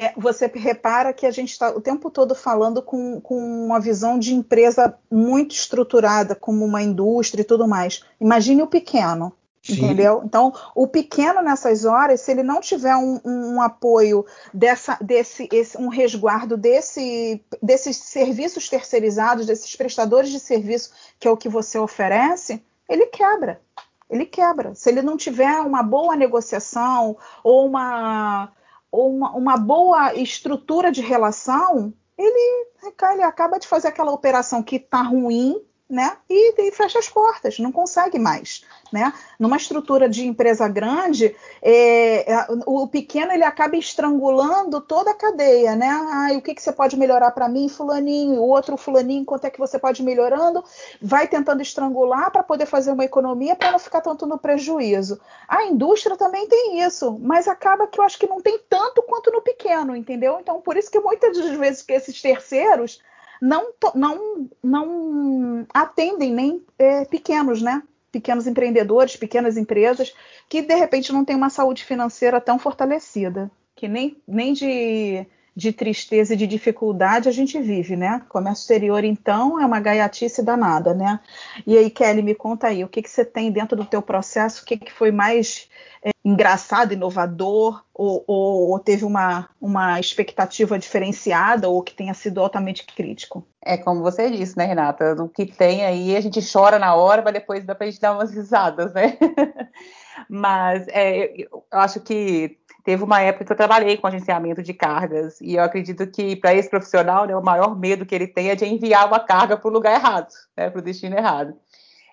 [0.00, 4.16] É, você repara que a gente está o tempo todo falando com, com, uma visão
[4.16, 8.04] de empresa muito estruturada, como uma indústria e tudo mais.
[8.20, 9.72] Imagine o pequeno, Sim.
[9.72, 10.22] entendeu?
[10.24, 14.24] Então, o pequeno nessas horas, se ele não tiver um, um apoio
[14.54, 21.30] dessa, desse, esse, um resguardo desse, desses serviços terceirizados, desses prestadores de serviço, que é
[21.30, 23.60] o que você oferece, ele quebra.
[24.08, 24.76] Ele quebra.
[24.76, 28.52] Se ele não tiver uma boa negociação ou uma
[28.92, 32.66] uma, uma boa estrutura de relação, ele,
[33.12, 36.18] ele acaba de fazer aquela operação que está ruim, né?
[36.28, 38.62] E, e, fecha as portas, não consegue mais,
[38.92, 39.10] né?
[39.38, 45.74] Numa estrutura de empresa grande, é, é, o pequeno ele acaba estrangulando toda a cadeia,
[45.74, 45.88] né?
[45.88, 49.50] Ah, o que, que você pode melhorar para mim, fulaninho, o outro fulaninho, quanto é
[49.50, 50.62] que você pode ir melhorando?
[51.00, 55.18] Vai tentando estrangular para poder fazer uma economia para não ficar tanto no prejuízo.
[55.48, 59.30] A indústria também tem isso, mas acaba que eu acho que não tem tanto quanto
[59.30, 60.38] no pequeno, entendeu?
[60.38, 63.00] Então, por isso que muitas das vezes que esses terceiros
[63.40, 67.82] não, não, não atendem nem é, pequenos, né?
[68.10, 70.14] Pequenos empreendedores, pequenas empresas
[70.48, 75.26] que de repente não têm uma saúde financeira tão fortalecida, que nem, nem de,
[75.58, 78.22] de tristeza e de dificuldade a gente vive, né?
[78.28, 81.18] Comércio exterior, então, é uma gaiatice danada, né?
[81.66, 84.62] E aí, Kelly, me conta aí, o que, que você tem dentro do teu processo,
[84.62, 85.68] o que, que foi mais
[86.00, 92.40] é, engraçado, inovador, ou, ou, ou, teve uma, uma expectativa diferenciada, ou que tenha sido
[92.40, 93.44] altamente crítico?
[93.60, 95.20] É como você disse, né, Renata?
[95.20, 98.00] O que tem aí, a gente chora na hora, mas depois dá para a gente
[98.00, 99.18] dar umas risadas, né?
[100.30, 105.40] mas é, eu acho que teve uma época que eu trabalhei com agenciamento de cargas,
[105.40, 108.54] e eu acredito que para esse profissional, né, o maior medo que ele tem é
[108.54, 111.54] de enviar uma carga para o lugar errado, né, para o destino errado.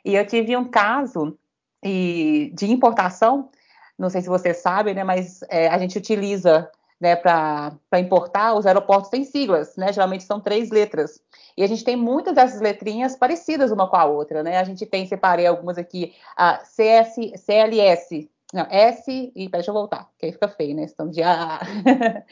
[0.03, 1.37] E eu tive um caso
[1.83, 3.49] e, de importação
[3.97, 8.65] não sei se vocês sabem, né, mas é, a gente utiliza né, para importar, os
[8.65, 11.21] aeroportos têm siglas, né, geralmente são três letras.
[11.57, 14.57] E a gente tem muitas dessas letrinhas parecidas uma com a outra, né?
[14.57, 20.09] A gente tem, separei algumas aqui, a CS, CLS, não, S, e deixa eu voltar,
[20.17, 20.85] que aí fica feio, né?
[20.85, 21.59] Estamos de A.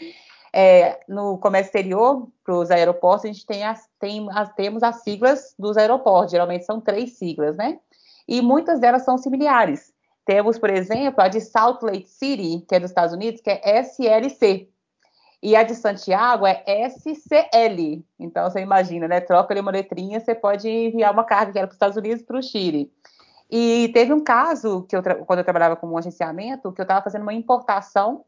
[0.56, 4.98] É, no comércio exterior, para os aeroportos, a gente tem as, tem as, temos as
[4.98, 7.80] siglas dos aeroportos, geralmente são três siglas, né?
[8.28, 9.92] E muitas delas são similares.
[10.24, 13.80] Temos, por exemplo, a de Salt Lake City, que é dos Estados Unidos, que é
[13.80, 14.70] SLC.
[15.42, 18.06] E a de Santiago é SCL.
[18.20, 19.22] Então, você imagina, né?
[19.22, 22.22] Troca ali uma letrinha, você pode enviar uma carga que era para os Estados Unidos
[22.22, 22.94] para o Chile.
[23.50, 27.24] E teve um caso, que eu quando eu trabalhava como agenciamento, que eu estava fazendo
[27.24, 28.26] uma importação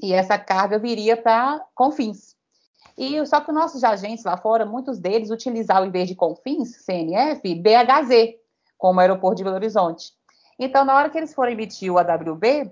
[0.00, 2.36] e essa carga viria para Confins.
[2.96, 6.84] E só que os nossos agentes lá fora, muitos deles utilizavam, em vez de Confins,
[6.84, 8.34] CNF, BHZ,
[8.76, 10.12] como aeroporto de Belo Horizonte.
[10.58, 12.70] Então, na hora que eles foram emitir o AWB,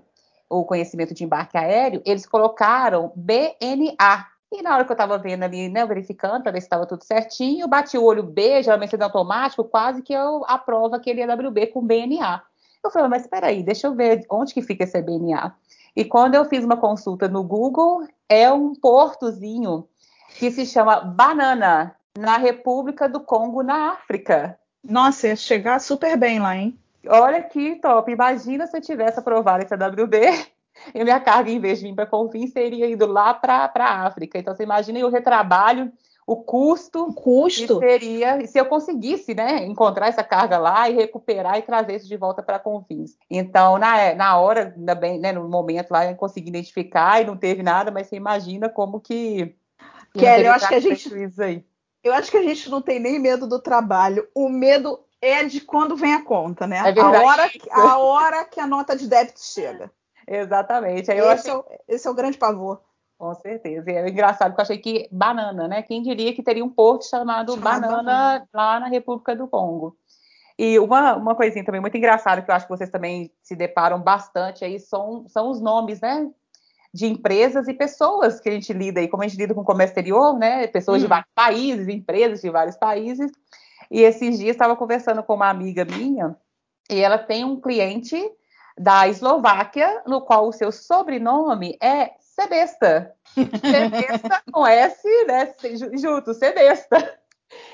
[0.49, 4.27] o conhecimento de embarque aéreo, eles colocaram BNA.
[4.51, 7.03] E na hora que eu estava vendo ali, né, verificando para ver se estava tudo
[7.03, 11.85] certinho, bati o olho B, geralmente é automático, quase que eu aprovo aquele AWB com
[11.85, 12.41] BNA.
[12.83, 15.53] Eu falei, mas espera aí, deixa eu ver onde que fica esse BNA.
[15.95, 19.87] E quando eu fiz uma consulta no Google, é um portozinho
[20.37, 24.57] que se chama Banana, na República do Congo, na África.
[24.83, 26.77] Nossa, ia chegar super bem lá, hein?
[27.07, 28.11] Olha que top.
[28.11, 30.17] Imagina se eu tivesse aprovado esse AWB
[30.93, 34.37] e minha carga, em vez de vir para Confins, seria ido lá para a África.
[34.37, 35.91] Então, você imagina o retrabalho,
[36.29, 37.79] o custo, o custo.
[37.79, 42.07] que seria, se eu conseguisse né, encontrar essa carga lá e recuperar e trazer isso
[42.07, 43.17] de volta para Confins.
[43.29, 47.35] Então, na, na hora, ainda bem, né, no momento lá, eu consegui identificar e não
[47.35, 49.55] teve nada, mas você imagina como que.
[50.13, 51.09] Kelly, eu acho que a gente.
[52.03, 54.27] Eu acho que a gente não tem nem medo do trabalho.
[54.33, 56.77] O medo é de quando vem a conta, né?
[56.77, 59.91] É a, hora, a hora que a nota de débito chega.
[60.29, 61.11] Exatamente.
[61.11, 61.51] Aí esse, achei...
[61.51, 62.81] é o, esse, é o, grande pavor.
[63.17, 63.91] Com certeza.
[63.91, 65.81] E é engraçado porque eu achei que banana, né?
[65.81, 69.97] Quem diria que teria um porto chamado, chamado banana, banana, lá na República do Congo.
[70.57, 73.99] E uma, uma coisinha também muito engraçada que eu acho que vocês também se deparam
[73.99, 76.29] bastante aí são, são os nomes, né?
[76.93, 79.65] De empresas e pessoas que a gente lida aí, como a gente lida com o
[79.65, 80.67] comércio exterior, né?
[80.67, 81.01] Pessoas hum.
[81.01, 83.31] de vários países, empresas de vários países.
[83.89, 86.37] E esses dias estava conversando com uma amiga minha
[86.89, 88.17] e ela tem um cliente
[88.79, 93.13] da Eslováquia, no qual o seu sobrenome é Sebesta.
[93.35, 95.53] Sebesta com S, né?
[95.99, 97.19] Junto, Sebesta.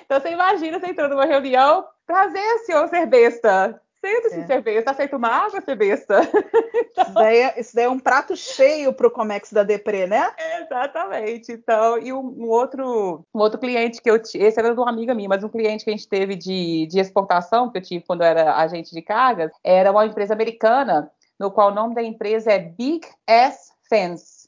[0.04, 3.80] Então você imagina você entrando numa reunião, prazer, senhor Sebesta.
[4.06, 4.46] Senta-se, é.
[4.46, 4.92] ser besta.
[4.92, 6.22] Aceita uma água, ser besta.
[6.96, 7.04] Então...
[7.04, 10.32] Isso, daí é, isso, daí é, um prato cheio para o Comex da Depre, né?
[10.62, 11.52] Exatamente.
[11.52, 14.90] Então, e um, um, outro, um outro cliente que eu tive, esse era de uma
[14.90, 18.06] amiga minha, mas um cliente que a gente teve de, de exportação, que eu tive
[18.06, 22.04] quando eu era agente de cargas, era uma empresa americana, no qual o nome da
[22.04, 24.48] empresa é Big Ass Fence.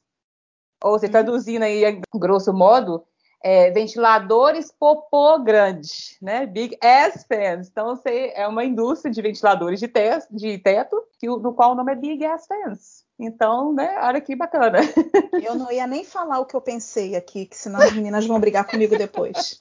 [0.82, 1.12] Ou se hum.
[1.12, 3.04] traduzindo aí, grosso modo,
[3.44, 6.46] é, ventiladores popô grande, né?
[6.46, 7.68] Big ass fans.
[7.70, 11.76] Então, você é uma indústria de ventiladores de, te de teto, que, no qual o
[11.76, 13.06] nome é Big ass fans.
[13.20, 14.78] Então, né, olha que bacana.
[15.44, 18.40] Eu não ia nem falar o que eu pensei aqui, que senão as meninas vão
[18.40, 19.60] brigar comigo depois.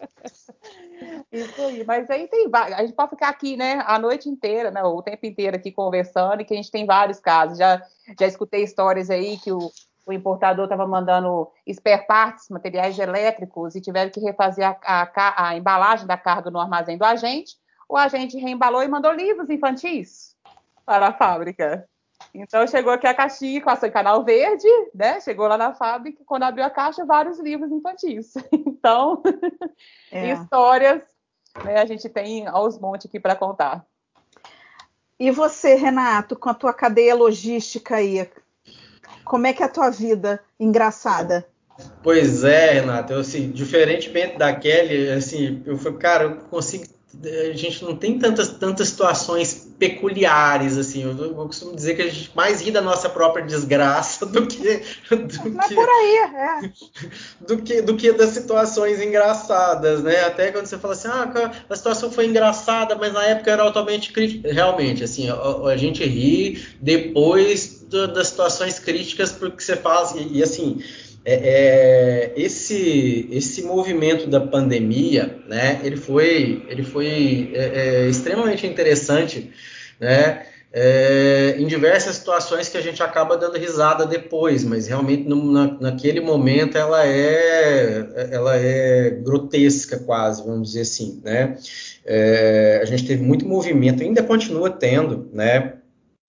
[1.32, 4.82] Isso aí, mas aí tem a gente pode ficar aqui, né, a noite inteira, né,
[4.82, 7.58] o tempo inteiro aqui conversando, e que a gente tem vários casos.
[7.58, 7.82] Já,
[8.18, 9.70] já escutei histórias aí que o,
[10.06, 15.56] o importador estava mandando spare parts, materiais elétricos, e tiveram que refazer a, a, a,
[15.56, 17.56] embalagem da carga no armazém do agente.
[17.88, 20.36] o agente reembalou e mandou livros infantis
[20.84, 21.88] para a fábrica.
[22.32, 25.20] Então chegou aqui a caixinha com a canal verde, né?
[25.20, 28.34] Chegou lá na fábrica, quando abriu a caixa, vários livros infantis.
[28.78, 29.20] Então,
[30.12, 30.32] é.
[30.32, 31.02] histórias,
[31.64, 33.84] né, a gente tem aos montes aqui para contar.
[35.18, 38.30] E você, Renato, com a tua cadeia logística aí,
[39.26, 41.44] como é que é a tua vida engraçada?
[42.02, 46.86] Pois é, Renato, eu, assim, diferentemente da Kelly, assim, eu falei, cara, eu consigo
[47.24, 51.02] a gente não tem tantas, tantas situações peculiares, assim.
[51.02, 54.82] Eu, eu, costumo dizer que a gente mais ri da nossa própria desgraça do que.
[55.10, 56.72] Do Mas que, por aí, é.
[57.46, 60.24] Do que, do que das situações engraçadas, né?
[60.24, 64.12] Até quando você fala assim, ah, a situação foi engraçada, mas na época era altamente
[64.12, 64.52] crítica.
[64.52, 70.12] Realmente, assim, a, a gente ri depois do, das situações críticas porque você faz.
[70.12, 70.82] e, e assim
[71.28, 78.64] é, é, esse, esse movimento da pandemia, né, ele foi, ele foi é, é extremamente
[78.64, 79.50] interessante,
[79.98, 85.50] né, é, em diversas situações que a gente acaba dando risada depois, mas realmente no,
[85.50, 91.58] na, naquele momento ela é, ela é grotesca quase, vamos dizer assim, né,
[92.04, 95.72] é, a gente teve muito movimento, ainda continua tendo, né,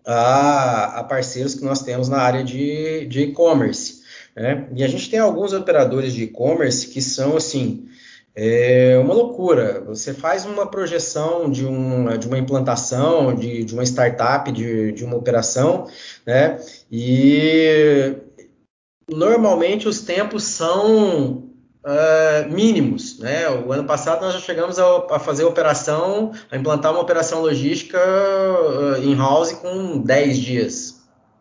[0.04, 3.97] a, a parceiros que nós temos na área de e-commerce,
[4.38, 4.68] né?
[4.76, 7.90] E a gente tem alguns operadores de e-commerce que são assim.
[8.36, 9.82] É uma loucura.
[9.88, 15.04] Você faz uma projeção de uma, de uma implantação, de, de uma startup, de, de
[15.04, 15.88] uma operação,
[16.24, 16.60] né?
[16.92, 18.16] E
[19.10, 21.48] normalmente os tempos são
[21.84, 23.18] uh, mínimos.
[23.18, 23.50] Né?
[23.50, 24.86] O ano passado nós já chegamos a,
[25.16, 30.97] a fazer operação, a implantar uma operação logística uh, in-house com 10 dias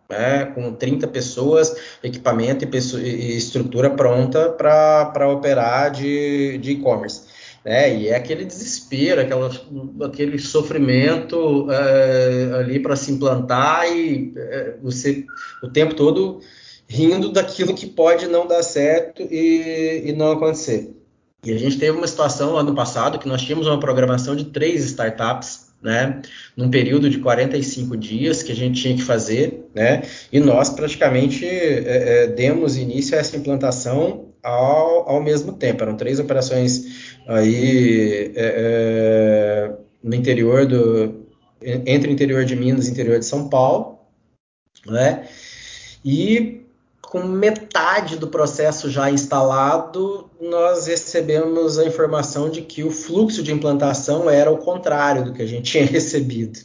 [0.08, 7.22] né, com 30 pessoas, equipamento e, pessoa, e estrutura pronta para operar de e-commerce.
[7.64, 9.50] né, e é aquele desespero, aquela,
[10.04, 15.24] aquele sofrimento é, ali para se implantar e é, você
[15.62, 16.40] o tempo todo
[16.88, 20.94] rindo daquilo que pode não dar certo e, e não acontecer.
[21.44, 24.84] E a gente teve uma situação ano passado que nós tínhamos uma programação de três
[24.84, 26.20] startups né,
[26.56, 31.46] num período de 45 dias que a gente tinha que fazer, né, e nós praticamente
[31.46, 35.84] é, é, demos início a essa implantação ao, ao mesmo tempo.
[35.84, 41.24] Eram três operações aí é, é no interior do
[41.62, 44.00] entre o interior de Minas e o interior de São Paulo,
[44.84, 45.28] né,
[46.04, 46.65] e
[47.10, 53.52] com metade do processo já instalado, nós recebemos a informação de que o fluxo de
[53.52, 56.58] implantação era o contrário do que a gente tinha recebido.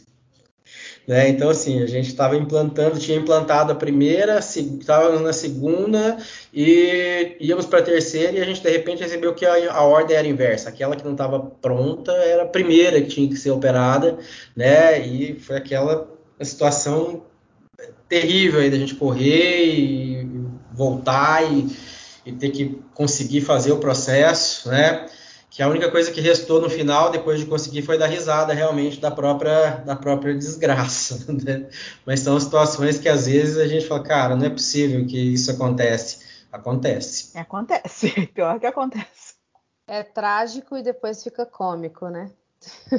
[1.06, 1.28] Né?
[1.28, 6.16] Então, assim, a gente estava implantando, tinha implantado a primeira, estávamos na segunda
[6.54, 10.16] e íamos para a terceira e a gente de repente recebeu que a, a ordem
[10.16, 10.68] era inversa.
[10.68, 14.16] Aquela que não estava pronta era a primeira que tinha que ser operada,
[14.54, 15.04] né?
[15.04, 16.08] E foi aquela
[16.40, 17.22] situação
[18.12, 20.28] terrível aí da gente correr e
[20.70, 21.66] voltar e,
[22.26, 25.06] e ter que conseguir fazer o processo, né?
[25.48, 28.98] que a única coisa que restou no final, depois de conseguir, foi dar risada realmente
[28.98, 31.26] da própria, da própria desgraça.
[31.44, 31.68] Né?
[32.06, 35.50] Mas são situações que às vezes a gente fala, cara, não é possível que isso
[35.50, 36.20] acontece.
[36.50, 37.36] Acontece.
[37.36, 39.34] Acontece, pior que acontece.
[39.86, 42.30] É trágico e depois fica cômico, né?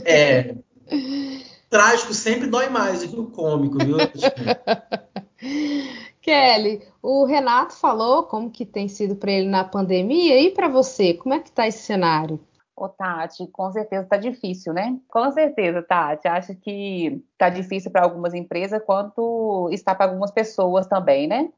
[0.05, 0.55] É.
[1.74, 3.97] trágico sempre dói mais do que o cômico, viu?
[6.21, 11.15] Kelly, o Renato falou como que tem sido para ele na pandemia e para você,
[11.15, 12.39] como é que está esse cenário?
[12.76, 14.99] Ô, Tati, com certeza está difícil, né?
[15.09, 16.28] Com certeza, Tati.
[16.28, 21.49] Acho que está difícil para algumas empresas, quanto está para algumas pessoas também, né?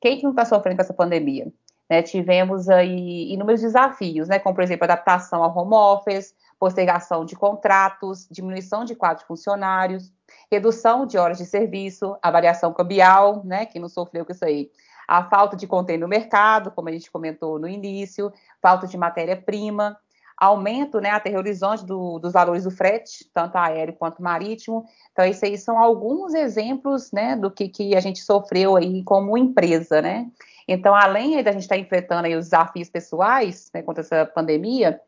[0.00, 1.52] Quem que não está sofrendo com essa pandemia?
[1.90, 4.38] Né, tivemos aí inúmeros desafios, né?
[4.38, 10.12] Como, por exemplo, adaptação ao home office, postergação de contratos, diminuição de quadros funcionários,
[10.50, 14.70] redução de horas de serviço, avaliação cambial, né, que não sofreu com isso aí,
[15.06, 18.30] a falta de contêiner no mercado, como a gente comentou no início,
[18.60, 19.96] falta de matéria-prima,
[20.36, 24.84] aumento, né, até horizonte do, dos valores do frete, tanto aéreo quanto marítimo.
[25.10, 29.36] Então, isso aí são alguns exemplos, né, do que, que a gente sofreu aí como
[29.36, 30.28] empresa, né.
[30.68, 35.00] Então, além da gente estar enfrentando aí os desafios pessoais, né, contra essa pandemia,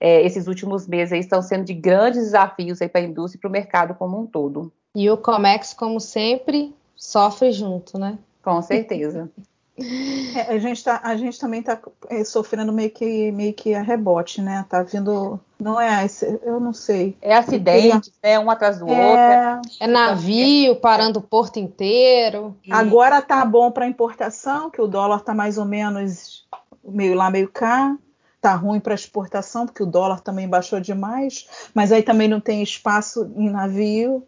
[0.00, 3.48] é, esses últimos meses aí estão sendo de grandes desafios para a indústria e para
[3.48, 4.72] o mercado como um todo.
[4.94, 8.18] E o Comex, como sempre, sofre junto, né?
[8.42, 9.30] Com certeza.
[9.78, 11.78] É, a, gente tá, a gente também está
[12.08, 14.64] é, sofrendo meio que, meio que a rebote, né?
[14.70, 15.38] Tá vindo.
[15.60, 16.06] Não é,
[16.42, 17.14] eu não sei.
[17.20, 18.38] É acidente, né?
[18.38, 19.70] Um atrás do é, outro.
[19.78, 22.56] É navio parando o porto inteiro.
[22.70, 26.46] Agora tá bom para importação, que o dólar tá mais ou menos
[26.82, 27.98] meio lá, meio cá
[28.46, 32.62] tá ruim para exportação, porque o dólar também baixou demais, mas aí também não tem
[32.62, 34.24] espaço em navio.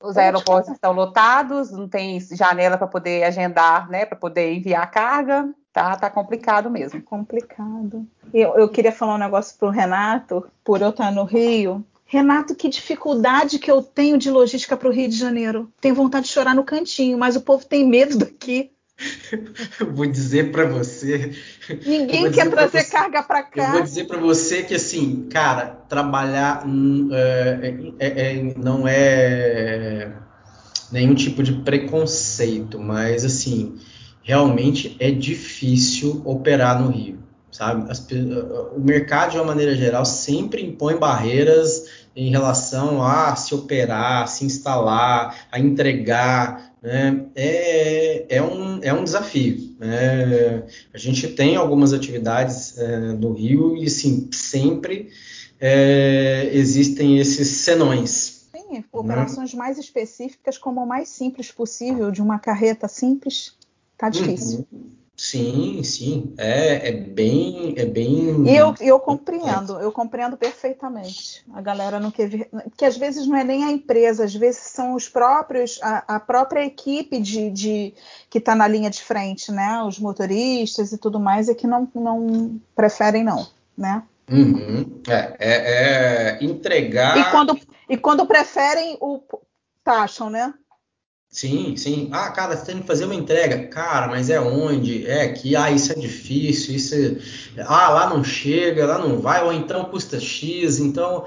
[0.00, 5.52] Os aeroportos estão lotados, não tem janela para poder agendar, né, para poder enviar carga.
[5.70, 7.02] Tá, tá complicado mesmo.
[7.02, 8.06] Complicado.
[8.32, 11.84] Eu, eu queria falar um negócio pro Renato, por eu estar no Rio.
[12.06, 15.70] Renato, que dificuldade que eu tenho de logística para o Rio de Janeiro.
[15.78, 18.72] Tenho vontade de chorar no cantinho, mas o povo tem medo daqui.
[19.92, 21.32] Vou dizer para você.
[21.86, 23.66] Ninguém quer trazer você, carga para cá.
[23.66, 30.12] Eu vou dizer para você que assim, cara, trabalhar hum, é, é, é, não é
[30.90, 33.78] nenhum tipo de preconceito, mas assim,
[34.22, 37.18] realmente é difícil operar no Rio,
[37.50, 37.90] sabe?
[37.90, 38.06] As,
[38.74, 44.26] o mercado de uma maneira geral sempre impõe barreiras em relação a se operar, a
[44.26, 47.26] se instalar, a entregar, né?
[47.34, 49.76] é, é, um, é um desafio.
[49.78, 50.64] Né?
[50.92, 55.10] A gente tem algumas atividades é, no Rio e, sim, sempre
[55.60, 58.48] é, existem esses senões.
[58.54, 58.84] Sim, né?
[58.92, 63.56] operações mais específicas como o mais simples possível, de uma carreta simples,
[63.96, 64.66] tá difícil.
[64.72, 64.98] Uhum.
[65.18, 68.46] Sim, sim, é, é bem, é bem.
[68.46, 71.44] E eu, eu compreendo, eu compreendo perfeitamente.
[71.52, 74.60] A galera não quer ver, que às vezes não é nem a empresa, às vezes
[74.60, 77.94] são os próprios, a, a própria equipe de, de
[78.30, 79.82] que está na linha de frente, né?
[79.82, 83.44] Os motoristas e tudo mais, é que não, não preferem não,
[83.76, 84.04] né?
[84.30, 85.00] Uhum.
[85.08, 87.18] É, é, é, entregar.
[87.18, 87.58] E quando,
[87.88, 89.20] e quando preferem, o
[89.82, 90.54] taxam, né?
[91.30, 92.08] Sim, sim.
[92.10, 93.68] Ah, cara, você tem que fazer uma entrega.
[93.68, 95.06] Cara, mas é onde?
[95.06, 95.54] É aqui.
[95.54, 96.74] Ah, isso é difícil.
[96.74, 97.62] Isso é...
[97.64, 99.44] Ah, lá não chega, lá não vai.
[99.44, 100.78] Ou então custa X.
[100.78, 101.26] Então,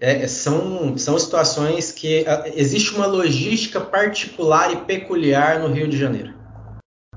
[0.00, 5.96] é, são, são situações que ah, existe uma logística particular e peculiar no Rio de
[5.96, 6.34] Janeiro.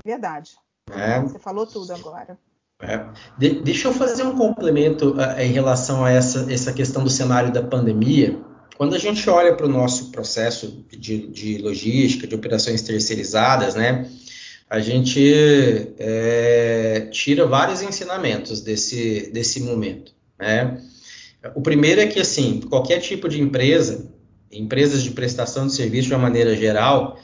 [0.04, 0.52] Verdade.
[0.90, 1.20] É.
[1.20, 2.38] Você falou tudo agora.
[2.80, 3.04] É.
[3.36, 7.52] De, deixa eu fazer um complemento uh, em relação a essa, essa questão do cenário
[7.52, 8.40] da pandemia.
[8.80, 14.08] Quando a gente olha para o nosso processo de, de, logística, de operações terceirizadas, né,
[14.70, 15.20] a gente
[15.98, 20.14] é, tira vários ensinamentos desse, desse momento.
[20.38, 20.80] Né?
[21.54, 24.10] O primeiro é que, assim, qualquer tipo de empresa,
[24.50, 27.20] empresas de prestação de serviço de uma maneira geral,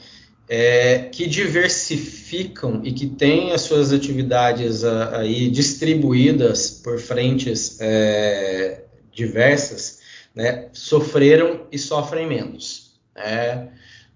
[0.47, 10.05] é, que diversificam e que têm as suas atividades aí distribuídas por frentes é, diversas,
[10.37, 12.91] né, sofreram e sofrem menos.
[13.15, 13.69] Né?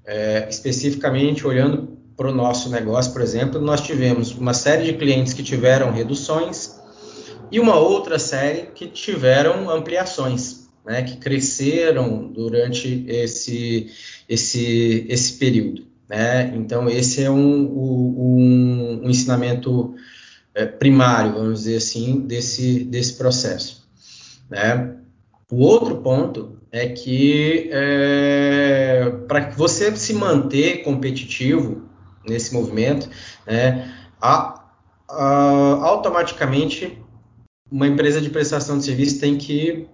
[0.06, 5.34] É, especificamente olhando para o nosso negócio, por exemplo, nós tivemos uma série de clientes
[5.34, 6.80] que tiveram reduções
[7.52, 13.90] e uma outra série que tiveram ampliações, né, que cresceram durante esse,
[14.30, 15.88] esse, esse período.
[16.08, 16.54] Né?
[16.56, 19.96] Então, esse é um, um, um ensinamento
[20.54, 23.88] é, primário, vamos dizer assim, desse, desse processo.
[24.50, 25.01] Né?
[25.52, 31.90] O outro ponto é que é, para você se manter competitivo
[32.26, 33.10] nesse movimento,
[33.46, 34.64] né, a,
[35.10, 35.24] a,
[35.84, 36.98] automaticamente
[37.70, 39.88] uma empresa de prestação de serviço tem que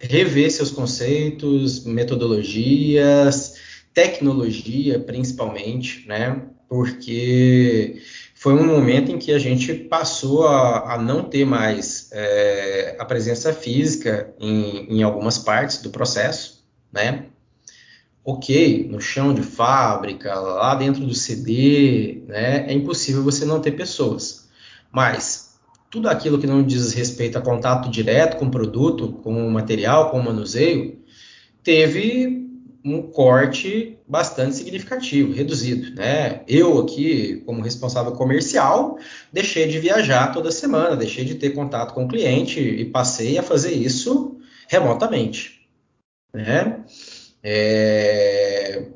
[0.00, 3.54] rever seus conceitos, metodologias,
[3.92, 6.42] tecnologia principalmente, né?
[6.68, 8.02] Porque
[8.44, 13.04] foi um momento em que a gente passou a, a não ter mais é, a
[13.06, 17.24] presença física em, em, algumas partes do processo, né?
[18.22, 22.70] Ok, no chão de fábrica, lá dentro do CD, né?
[22.70, 24.46] É impossível você não ter pessoas.
[24.92, 25.58] Mas
[25.90, 30.10] tudo aquilo que não diz respeito a contato direto com o produto, com o material,
[30.10, 30.98] com o manuseio,
[31.62, 32.43] teve
[32.84, 35.94] um corte bastante significativo, reduzido.
[35.94, 36.42] Né?
[36.46, 38.98] Eu aqui, como responsável comercial,
[39.32, 43.42] deixei de viajar toda semana, deixei de ter contato com o cliente e passei a
[43.42, 45.66] fazer isso remotamente.
[46.32, 46.84] Né?
[47.42, 48.86] É...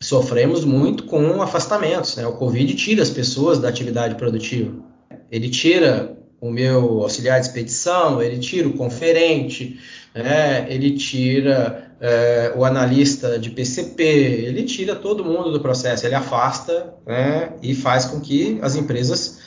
[0.00, 2.14] Sofremos muito com afastamentos.
[2.16, 2.24] Né?
[2.24, 4.80] O Covid tira as pessoas da atividade produtiva.
[5.28, 9.78] Ele tira o meu auxiliar de expedição, ele tira o conferente,
[10.14, 10.66] né?
[10.68, 16.94] ele tira é, o analista de PCP, ele tira todo mundo do processo, ele afasta
[17.06, 17.52] né?
[17.62, 19.40] e faz com que as empresas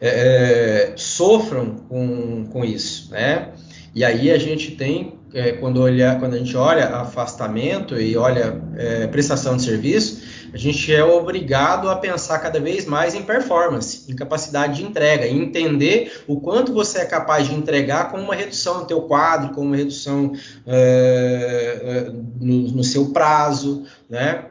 [0.00, 3.10] é, sofram com, com isso.
[3.10, 3.50] Né?
[3.94, 8.60] E aí a gente tem, é, quando, olha, quando a gente olha afastamento e olha
[8.76, 10.22] é, prestação de serviço,
[10.52, 15.26] a gente é obrigado a pensar cada vez mais em performance, em capacidade de entrega,
[15.26, 19.54] em entender o quanto você é capaz de entregar com uma redução no teu quadro,
[19.54, 20.32] com uma redução
[20.66, 24.46] é, é, no, no, seu prazo, né?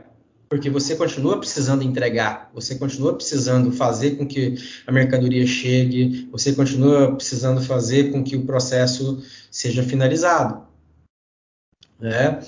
[0.50, 4.56] porque você continua precisando entregar, você continua precisando fazer com que
[4.86, 9.22] a mercadoria chegue, você continua precisando fazer com que o processo
[9.52, 10.67] seja finalizado.
[12.00, 12.40] Né?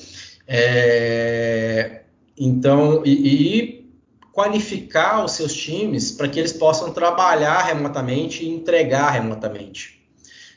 [0.48, 2.02] É,
[2.38, 3.80] então, e, e
[4.32, 10.00] qualificar os seus times para que eles possam trabalhar remotamente e entregar remotamente.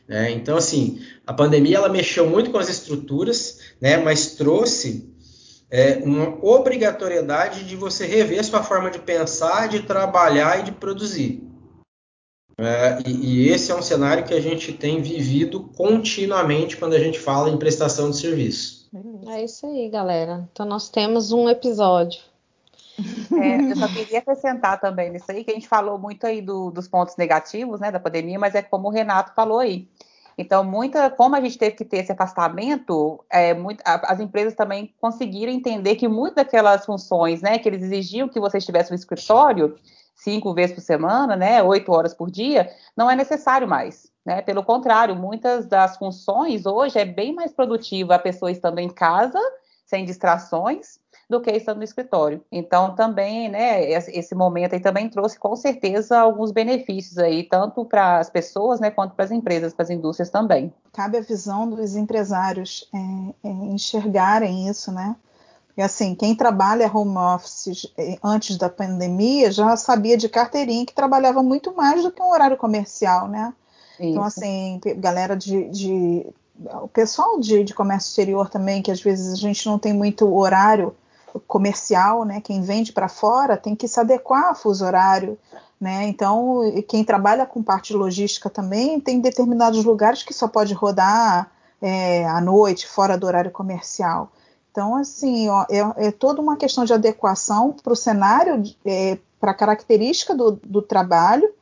[0.07, 0.31] Né?
[0.31, 5.13] Então, assim, a pandemia ela mexeu muito com as estruturas, né, mas trouxe
[5.71, 11.43] é, uma obrigatoriedade de você rever sua forma de pensar, de trabalhar e de produzir.
[12.59, 16.99] É, e, e, esse é um cenário que a gente tem vivido continuamente quando a
[16.99, 18.82] gente fala em prestação de serviço.
[19.29, 20.49] É isso aí, galera.
[20.53, 22.21] Então nós temos um episódio.
[23.33, 26.71] É, eu só queria acrescentar também nisso aí, que a gente falou muito aí do,
[26.71, 29.89] dos pontos negativos né, da pandemia, mas é como o Renato falou aí.
[30.37, 34.55] Então, muita, como a gente teve que ter esse afastamento, é, muito, a, as empresas
[34.55, 38.97] também conseguiram entender que muitas daquelas funções, né, que eles exigiam que você estivesse no
[38.97, 39.77] escritório
[40.15, 44.12] cinco vezes por semana, né, oito horas por dia, não é necessário mais.
[44.25, 44.41] Né?
[44.43, 49.39] Pelo contrário, muitas das funções hoje é bem mais produtiva a pessoa estando em casa,
[49.85, 52.45] sem distrações, do que estando no escritório.
[52.53, 58.19] Então, também, né, esse momento aí também trouxe com certeza alguns benefícios aí, tanto para
[58.19, 60.73] as pessoas, né, quanto para as empresas, para as indústrias também.
[60.93, 65.17] Cabe a visão dos empresários é, é, enxergarem isso, né?
[65.75, 70.95] E assim, quem trabalha home office é, antes da pandemia já sabia de carteirinha que
[70.95, 73.55] trabalhava muito mais do que um horário comercial, né?
[74.03, 74.11] Então, isso.
[74.11, 76.27] Então, assim, galera de, de
[76.83, 80.33] o pessoal de, de, comércio exterior também, que às vezes a gente não tem muito
[80.35, 80.95] horário
[81.47, 82.41] comercial, né?
[82.41, 85.39] Quem vende para fora tem que se adequar ao fuso horário,
[85.81, 86.07] né?
[86.09, 91.51] Então, quem trabalha com parte logística também tem determinados lugares que só pode rodar
[91.81, 94.31] é, à noite, fora do horário comercial.
[94.71, 99.51] Então, assim, ó, é, é, toda uma questão de adequação para o cenário, é, para
[99.51, 101.53] a característica do, do trabalho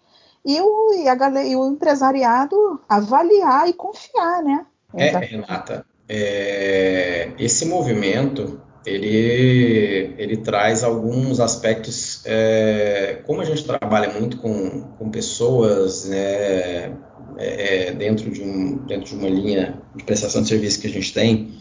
[0.44, 4.66] e o, e, a, e o empresariado avaliar e confiar, né?
[4.94, 12.22] É, Renata, é, esse movimento ele, ele traz alguns aspectos.
[12.24, 16.96] É, como a gente trabalha muito com, com pessoas né,
[17.36, 20.90] é, é, dentro, de um, dentro de uma linha de prestação de serviço que a
[20.90, 21.60] gente tem,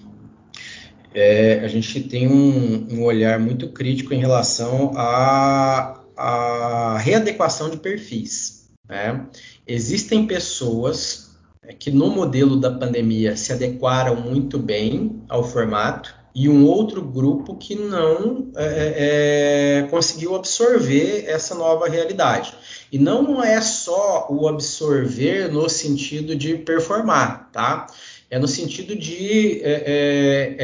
[1.14, 7.78] é, a gente tem um, um, olhar muito crítico em relação à, à readequação de
[7.78, 8.59] perfis.
[8.90, 9.28] Né?
[9.68, 11.30] Existem pessoas
[11.78, 17.56] que no modelo da pandemia se adequaram muito bem ao formato e um outro grupo
[17.56, 22.54] que não é, é, é, conseguiu absorver essa nova realidade.
[22.92, 27.88] E não é só o absorver no sentido de performar, tá?
[28.32, 30.56] É no sentido de é, é,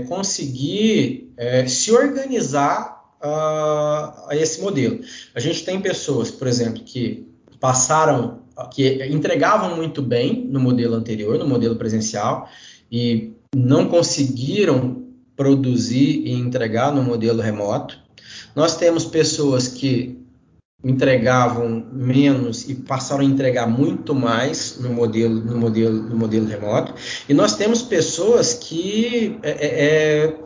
[0.00, 1.32] é conseguir
[1.66, 5.00] se organizar a, a esse modelo.
[5.34, 7.29] A gente tem pessoas, por exemplo, que
[7.60, 8.40] passaram,
[8.72, 12.48] que entregavam muito bem no modelo anterior, no modelo presencial,
[12.90, 15.04] e não conseguiram
[15.36, 17.98] produzir e entregar no modelo remoto.
[18.54, 20.18] Nós temos pessoas que
[20.82, 26.94] entregavam menos e passaram a entregar muito mais no modelo, no modelo, no modelo remoto.
[27.28, 30.36] E nós temos pessoas que é, é, é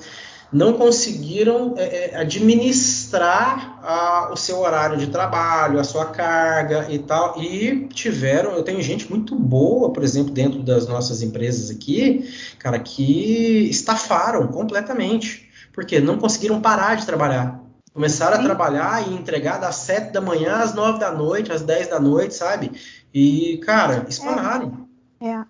[0.54, 7.00] não conseguiram é, é, administrar a, o seu horário de trabalho, a sua carga e
[7.00, 12.32] tal, e tiveram, eu tenho gente muito boa, por exemplo, dentro das nossas empresas aqui,
[12.60, 17.60] cara, que estafaram completamente, porque não conseguiram parar de trabalhar.
[17.92, 18.42] Começaram Sim.
[18.42, 21.98] a trabalhar e entregar das sete da manhã às nove da noite, às dez da
[21.98, 22.70] noite, sabe?
[23.12, 24.66] E, cara, espanaram.
[24.66, 24.83] É,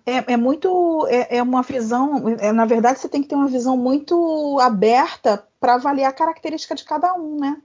[0.05, 1.07] é, é muito.
[1.09, 2.29] É, é, uma visão.
[2.39, 6.75] É, na verdade, você tem que ter uma visão muito aberta para avaliar a característica
[6.75, 7.57] de cada um, né?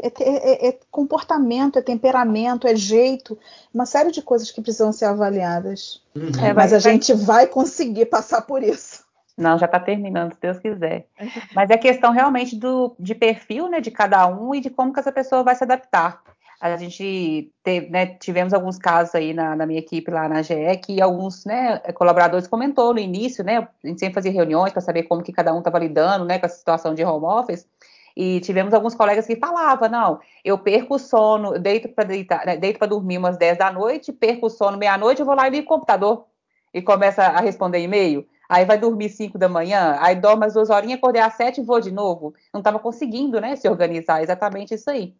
[0.00, 3.36] É, é, é, é, comportamento, é temperamento, é jeito,
[3.74, 6.02] uma série de coisas que precisam ser avaliadas.
[6.14, 6.30] Uhum.
[6.44, 9.02] É, mas a gente vai conseguir passar por isso.
[9.36, 11.06] Não, já está terminando, se Deus quiser.
[11.54, 14.98] Mas é questão realmente do, de perfil né, de cada um e de como que
[14.98, 16.20] essa pessoa vai se adaptar.
[16.60, 20.76] A gente teve, né, tivemos alguns casos aí na, na, minha equipe lá na GE
[20.84, 23.68] que alguns né, colaboradores comentou no início, né?
[23.84, 26.46] A gente sempre fazia reuniões para saber como que cada um estava lidando né, com
[26.46, 27.64] a situação de home office.
[28.16, 32.56] E tivemos alguns colegas que falavam, não, eu perco o sono, deito para deitar, né,
[32.56, 35.50] deito para dormir umas 10 da noite, perco o sono meia-noite, eu vou lá e
[35.52, 36.26] ligo o computador
[36.74, 38.26] e começa a responder e-mail.
[38.48, 41.64] Aí vai dormir 5 da manhã, aí dorme as duas horinhas, acordei às 7 e
[41.64, 42.34] vou de novo.
[42.52, 45.14] Não estava conseguindo, né, se organizar, exatamente isso aí.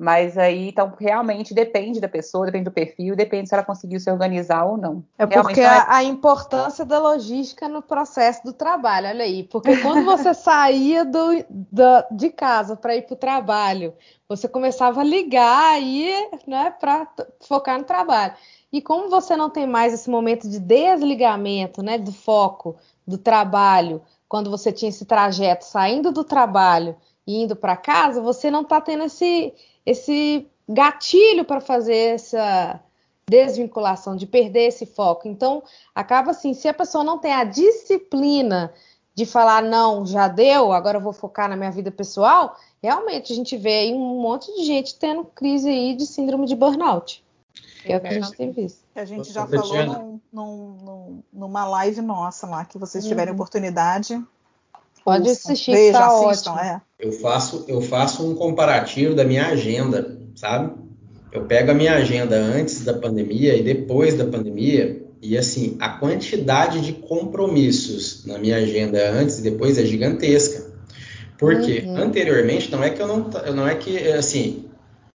[0.00, 4.10] Mas aí, então, realmente depende da pessoa, depende do perfil, depende se ela conseguiu se
[4.10, 5.04] organizar ou não.
[5.18, 5.84] É porque é...
[5.86, 9.42] a importância da logística no processo do trabalho, olha aí.
[9.42, 13.92] Porque quando você saía do, do de casa para ir para o trabalho,
[14.26, 16.10] você começava a ligar aí,
[16.46, 17.06] né, para
[17.46, 18.32] focar no trabalho.
[18.72, 22.74] E como você não tem mais esse momento de desligamento, né, do foco
[23.06, 26.96] do trabalho, quando você tinha esse trajeto saindo do trabalho
[27.26, 29.52] e indo para casa, você não está tendo esse
[29.84, 32.80] esse gatilho para fazer essa
[33.28, 35.28] desvinculação, de perder esse foco.
[35.28, 35.62] Então,
[35.94, 38.72] acaba assim, se a pessoa não tem a disciplina
[39.14, 43.36] de falar, não, já deu, agora eu vou focar na minha vida pessoal, realmente a
[43.36, 47.22] gente vê aí um monte de gente tendo crise aí de síndrome de burnout.
[47.84, 48.80] É o que a gente tem visto.
[48.94, 53.36] A gente já falou num, num, numa live nossa lá, que vocês tiverem uhum.
[53.36, 54.22] oportunidade,
[55.04, 56.64] Pode assistir, Veja, tá assistam, ótimo.
[56.64, 56.80] É.
[56.98, 60.72] Eu faço, eu faço um comparativo da minha agenda, sabe?
[61.32, 65.88] Eu pego a minha agenda antes da pandemia e depois da pandemia, e assim, a
[65.90, 70.70] quantidade de compromissos na minha agenda antes e depois é gigantesca.
[71.38, 71.96] Porque uhum.
[71.96, 74.69] anteriormente não é que eu não, não é que assim,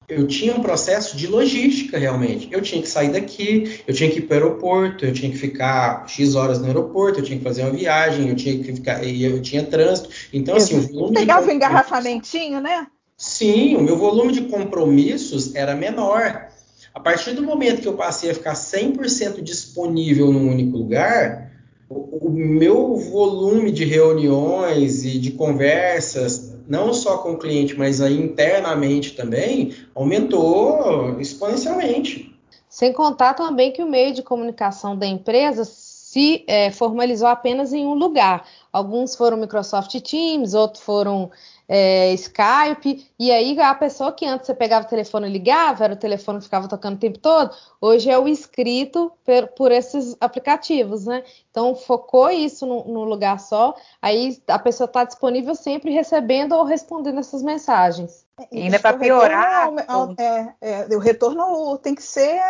[0.07, 2.47] eu tinha um processo de logística realmente.
[2.51, 5.37] Eu tinha que sair daqui, eu tinha que ir para o aeroporto, eu tinha que
[5.37, 9.03] ficar X horas no aeroporto, eu tinha que fazer uma viagem, eu tinha que ficar,
[9.03, 10.09] eu tinha trânsito.
[10.31, 11.15] Então, assim, o volume.
[11.15, 12.87] Pegava o engarrafamentinho, né?
[13.17, 16.49] Sim, o meu volume de compromissos era menor.
[16.93, 21.51] A partir do momento que eu passei a ficar 100% disponível num único lugar,
[21.89, 28.01] o, o meu volume de reuniões e de conversas não só com o cliente, mas
[28.01, 32.33] aí internamente também, aumentou exponencialmente.
[32.69, 37.85] Sem contar também que o meio de comunicação da empresa se é, formalizou apenas em
[37.85, 38.45] um lugar.
[38.71, 41.29] Alguns foram Microsoft Teams, outros foram
[41.67, 45.93] é, Skype, e aí a pessoa que antes você pegava o telefone e ligava, era
[45.93, 50.15] o telefone que ficava tocando o tempo todo, hoje é o escrito por, por esses
[50.21, 51.23] aplicativos, né?
[51.49, 56.63] Então focou isso no, no lugar só, aí a pessoa está disponível sempre recebendo ou
[56.63, 58.25] respondendo essas mensagens.
[58.51, 59.73] E ainda para piorar.
[59.73, 62.41] Retorno, é, é, o retorno tem que ser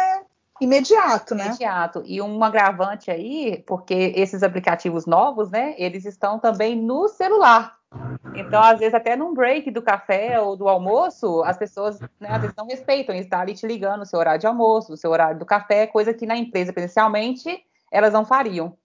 [0.59, 1.47] imediato, né?
[1.47, 2.03] Imediato.
[2.05, 7.77] E um agravante aí, porque esses aplicativos novos, né, eles estão também no celular.
[8.35, 12.41] Então, às vezes, até num break do café ou do almoço, as pessoas, né, às
[12.41, 15.39] vezes, não respeitam, estar ali te ligando no seu horário de almoço, no seu horário
[15.39, 18.77] do café, coisa que na empresa, presencialmente, elas não fariam.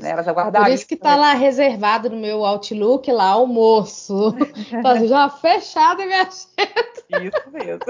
[0.00, 0.66] Né, elas aguardariam.
[0.66, 4.34] Por isso que está lá reservado no meu Outlook, lá, almoço.
[4.72, 7.36] Então, já fechado minha agenda.
[7.36, 7.80] Isso mesmo.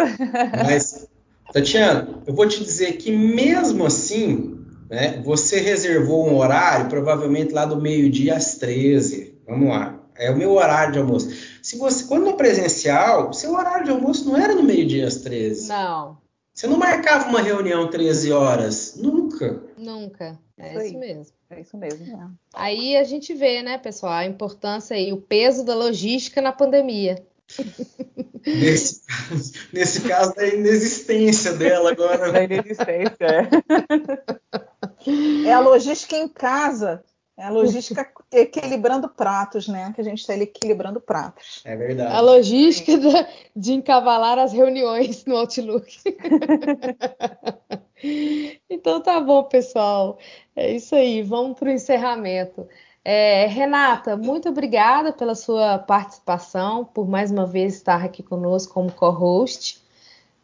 [0.64, 1.08] Mas,
[1.52, 4.58] Tatiana, eu vou te dizer que mesmo assim,
[4.90, 9.38] né, você reservou um horário, provavelmente lá do meio-dia às 13.
[9.46, 10.03] Vamos lá.
[10.16, 11.28] É o meu horário de almoço.
[11.62, 15.68] Se você, quando é presencial, seu horário de almoço não era no meio-dia às 13.
[15.68, 16.18] Não.
[16.52, 18.94] Você não marcava uma reunião 13 horas.
[18.96, 19.60] Nunca.
[19.76, 20.38] Nunca.
[20.56, 21.26] É isso, isso mesmo.
[21.50, 22.06] É isso mesmo.
[22.06, 22.28] É.
[22.54, 27.24] Aí a gente vê, né, pessoal, a importância e o peso da logística na pandemia.
[28.46, 32.30] Nesse caso, nesse caso, da inexistência dela agora.
[32.30, 33.48] Da inexistência, é.
[35.46, 37.02] É a logística em casa
[37.36, 39.92] é a logística equilibrando pratos, né?
[39.92, 41.62] Que a gente está equilibrando pratos.
[41.64, 42.14] É verdade.
[42.14, 45.98] A logística de encavalar as reuniões no Outlook.
[48.70, 50.16] então tá bom, pessoal.
[50.54, 51.22] É isso aí.
[51.22, 52.68] Vamos para o encerramento.
[53.04, 58.92] É, Renata, muito obrigada pela sua participação, por mais uma vez estar aqui conosco como
[58.92, 59.82] co-host.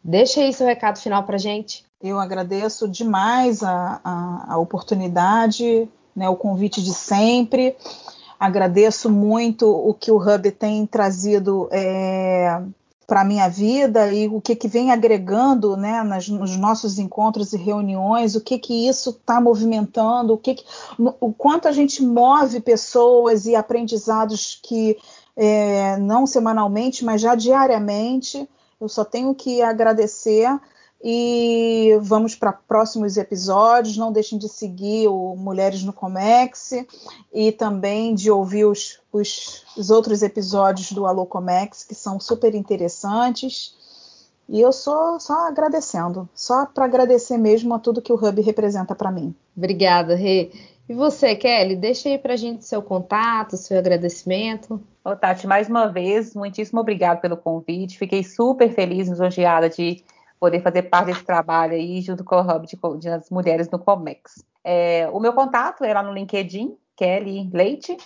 [0.03, 1.85] Deixa aí seu recado final para gente.
[2.03, 7.77] Eu agradeço demais a, a, a oportunidade né, o convite de sempre.
[8.39, 12.63] Agradeço muito o que o Hub tem trazido é,
[13.11, 17.53] para a minha vida e o que, que vem agregando né, nas, nos nossos encontros
[17.53, 20.65] e reuniões, o que, que isso está movimentando, o, que, que
[20.99, 24.97] o quanto a gente move pessoas e aprendizados que
[25.37, 28.49] é, não semanalmente, mas já diariamente.
[28.81, 30.49] Eu só tenho que agradecer
[31.03, 33.97] e vamos para próximos episódios.
[33.97, 36.73] Não deixem de seguir o Mulheres no Comex
[37.33, 42.55] e também de ouvir os, os, os outros episódios do Alô Comex, que são super
[42.55, 43.75] interessantes.
[44.49, 48.95] E eu sou só agradecendo, só para agradecer mesmo a tudo que o Hub representa
[48.95, 49.35] para mim.
[49.57, 50.51] Obrigada, Rê.
[50.89, 54.83] E você, Kelly, deixa aí para a gente seu contato, seu agradecimento.
[55.05, 57.97] Ô, Tati, mais uma vez, muitíssimo obrigada pelo convite.
[57.97, 60.03] Fiquei super feliz, lisonjeada de
[60.41, 64.43] poder fazer parte desse trabalho aí junto com o Hub de, de mulheres no Comex.
[64.65, 67.97] É, o meu contato é lá no LinkedIn, Kelly Leite,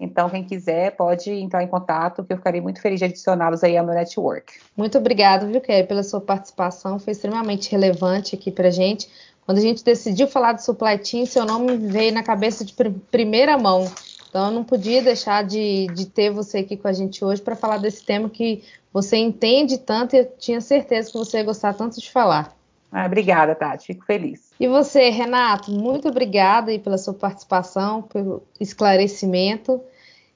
[0.00, 3.76] Então, quem quiser pode entrar em contato, que eu ficarei muito feliz de adicioná-los aí
[3.76, 4.52] ao meu network.
[4.76, 6.98] Muito obrigada, viu, Kelly, pela sua participação.
[7.00, 9.08] Foi extremamente relevante aqui para gente.
[9.44, 12.90] Quando a gente decidiu falar de supply chain, seu nome veio na cabeça de pr
[13.10, 13.90] primeira mão.
[14.28, 17.56] Então, eu não podia deixar de, de ter você aqui com a gente hoje para
[17.56, 18.62] falar desse tema que
[19.02, 22.56] você entende tanto e eu tinha certeza que você ia gostar tanto de falar.
[22.90, 23.86] Ah, obrigada, Tati.
[23.86, 24.50] Fico feliz.
[24.58, 29.80] E você, Renato, muito obrigada aí pela sua participação, pelo esclarecimento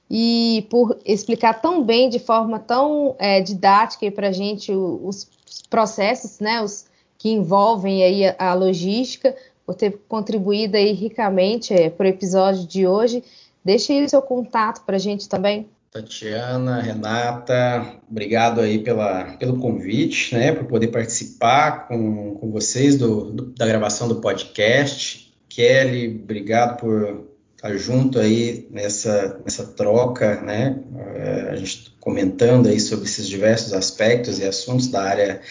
[0.09, 5.61] e por explicar tão bem, de forma tão é, didática para a gente os, os,
[5.63, 6.85] processos, né, os
[7.17, 9.35] que envolvem aí a, a logística,
[9.65, 13.23] por ter contribuído aí ricamente é, para o episódio de hoje.
[13.65, 15.67] Deixe aí o seu contato para a gente também.
[15.93, 23.31] Tatiana, Renata, obrigado aí pela, pelo convite, né, por poder participar com, com vocês do,
[23.31, 25.31] do, da gravação do podcast.
[25.47, 30.79] Kelly, obrigado por estar junto aí nessa, nessa troca, né,
[31.15, 35.41] é, a gente comentando aí sobre esses diversos aspectos e assuntos da área,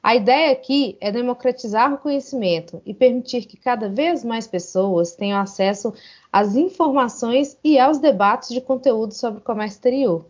[0.00, 5.40] A ideia aqui é democratizar o conhecimento e permitir que cada vez mais pessoas tenham
[5.40, 5.92] acesso
[6.32, 10.24] às informações e aos debates de conteúdo sobre o comércio exterior.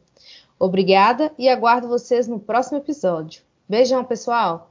[0.59, 3.43] Obrigada e aguardo vocês no próximo episódio.
[3.69, 4.66] Beijão, pessoal!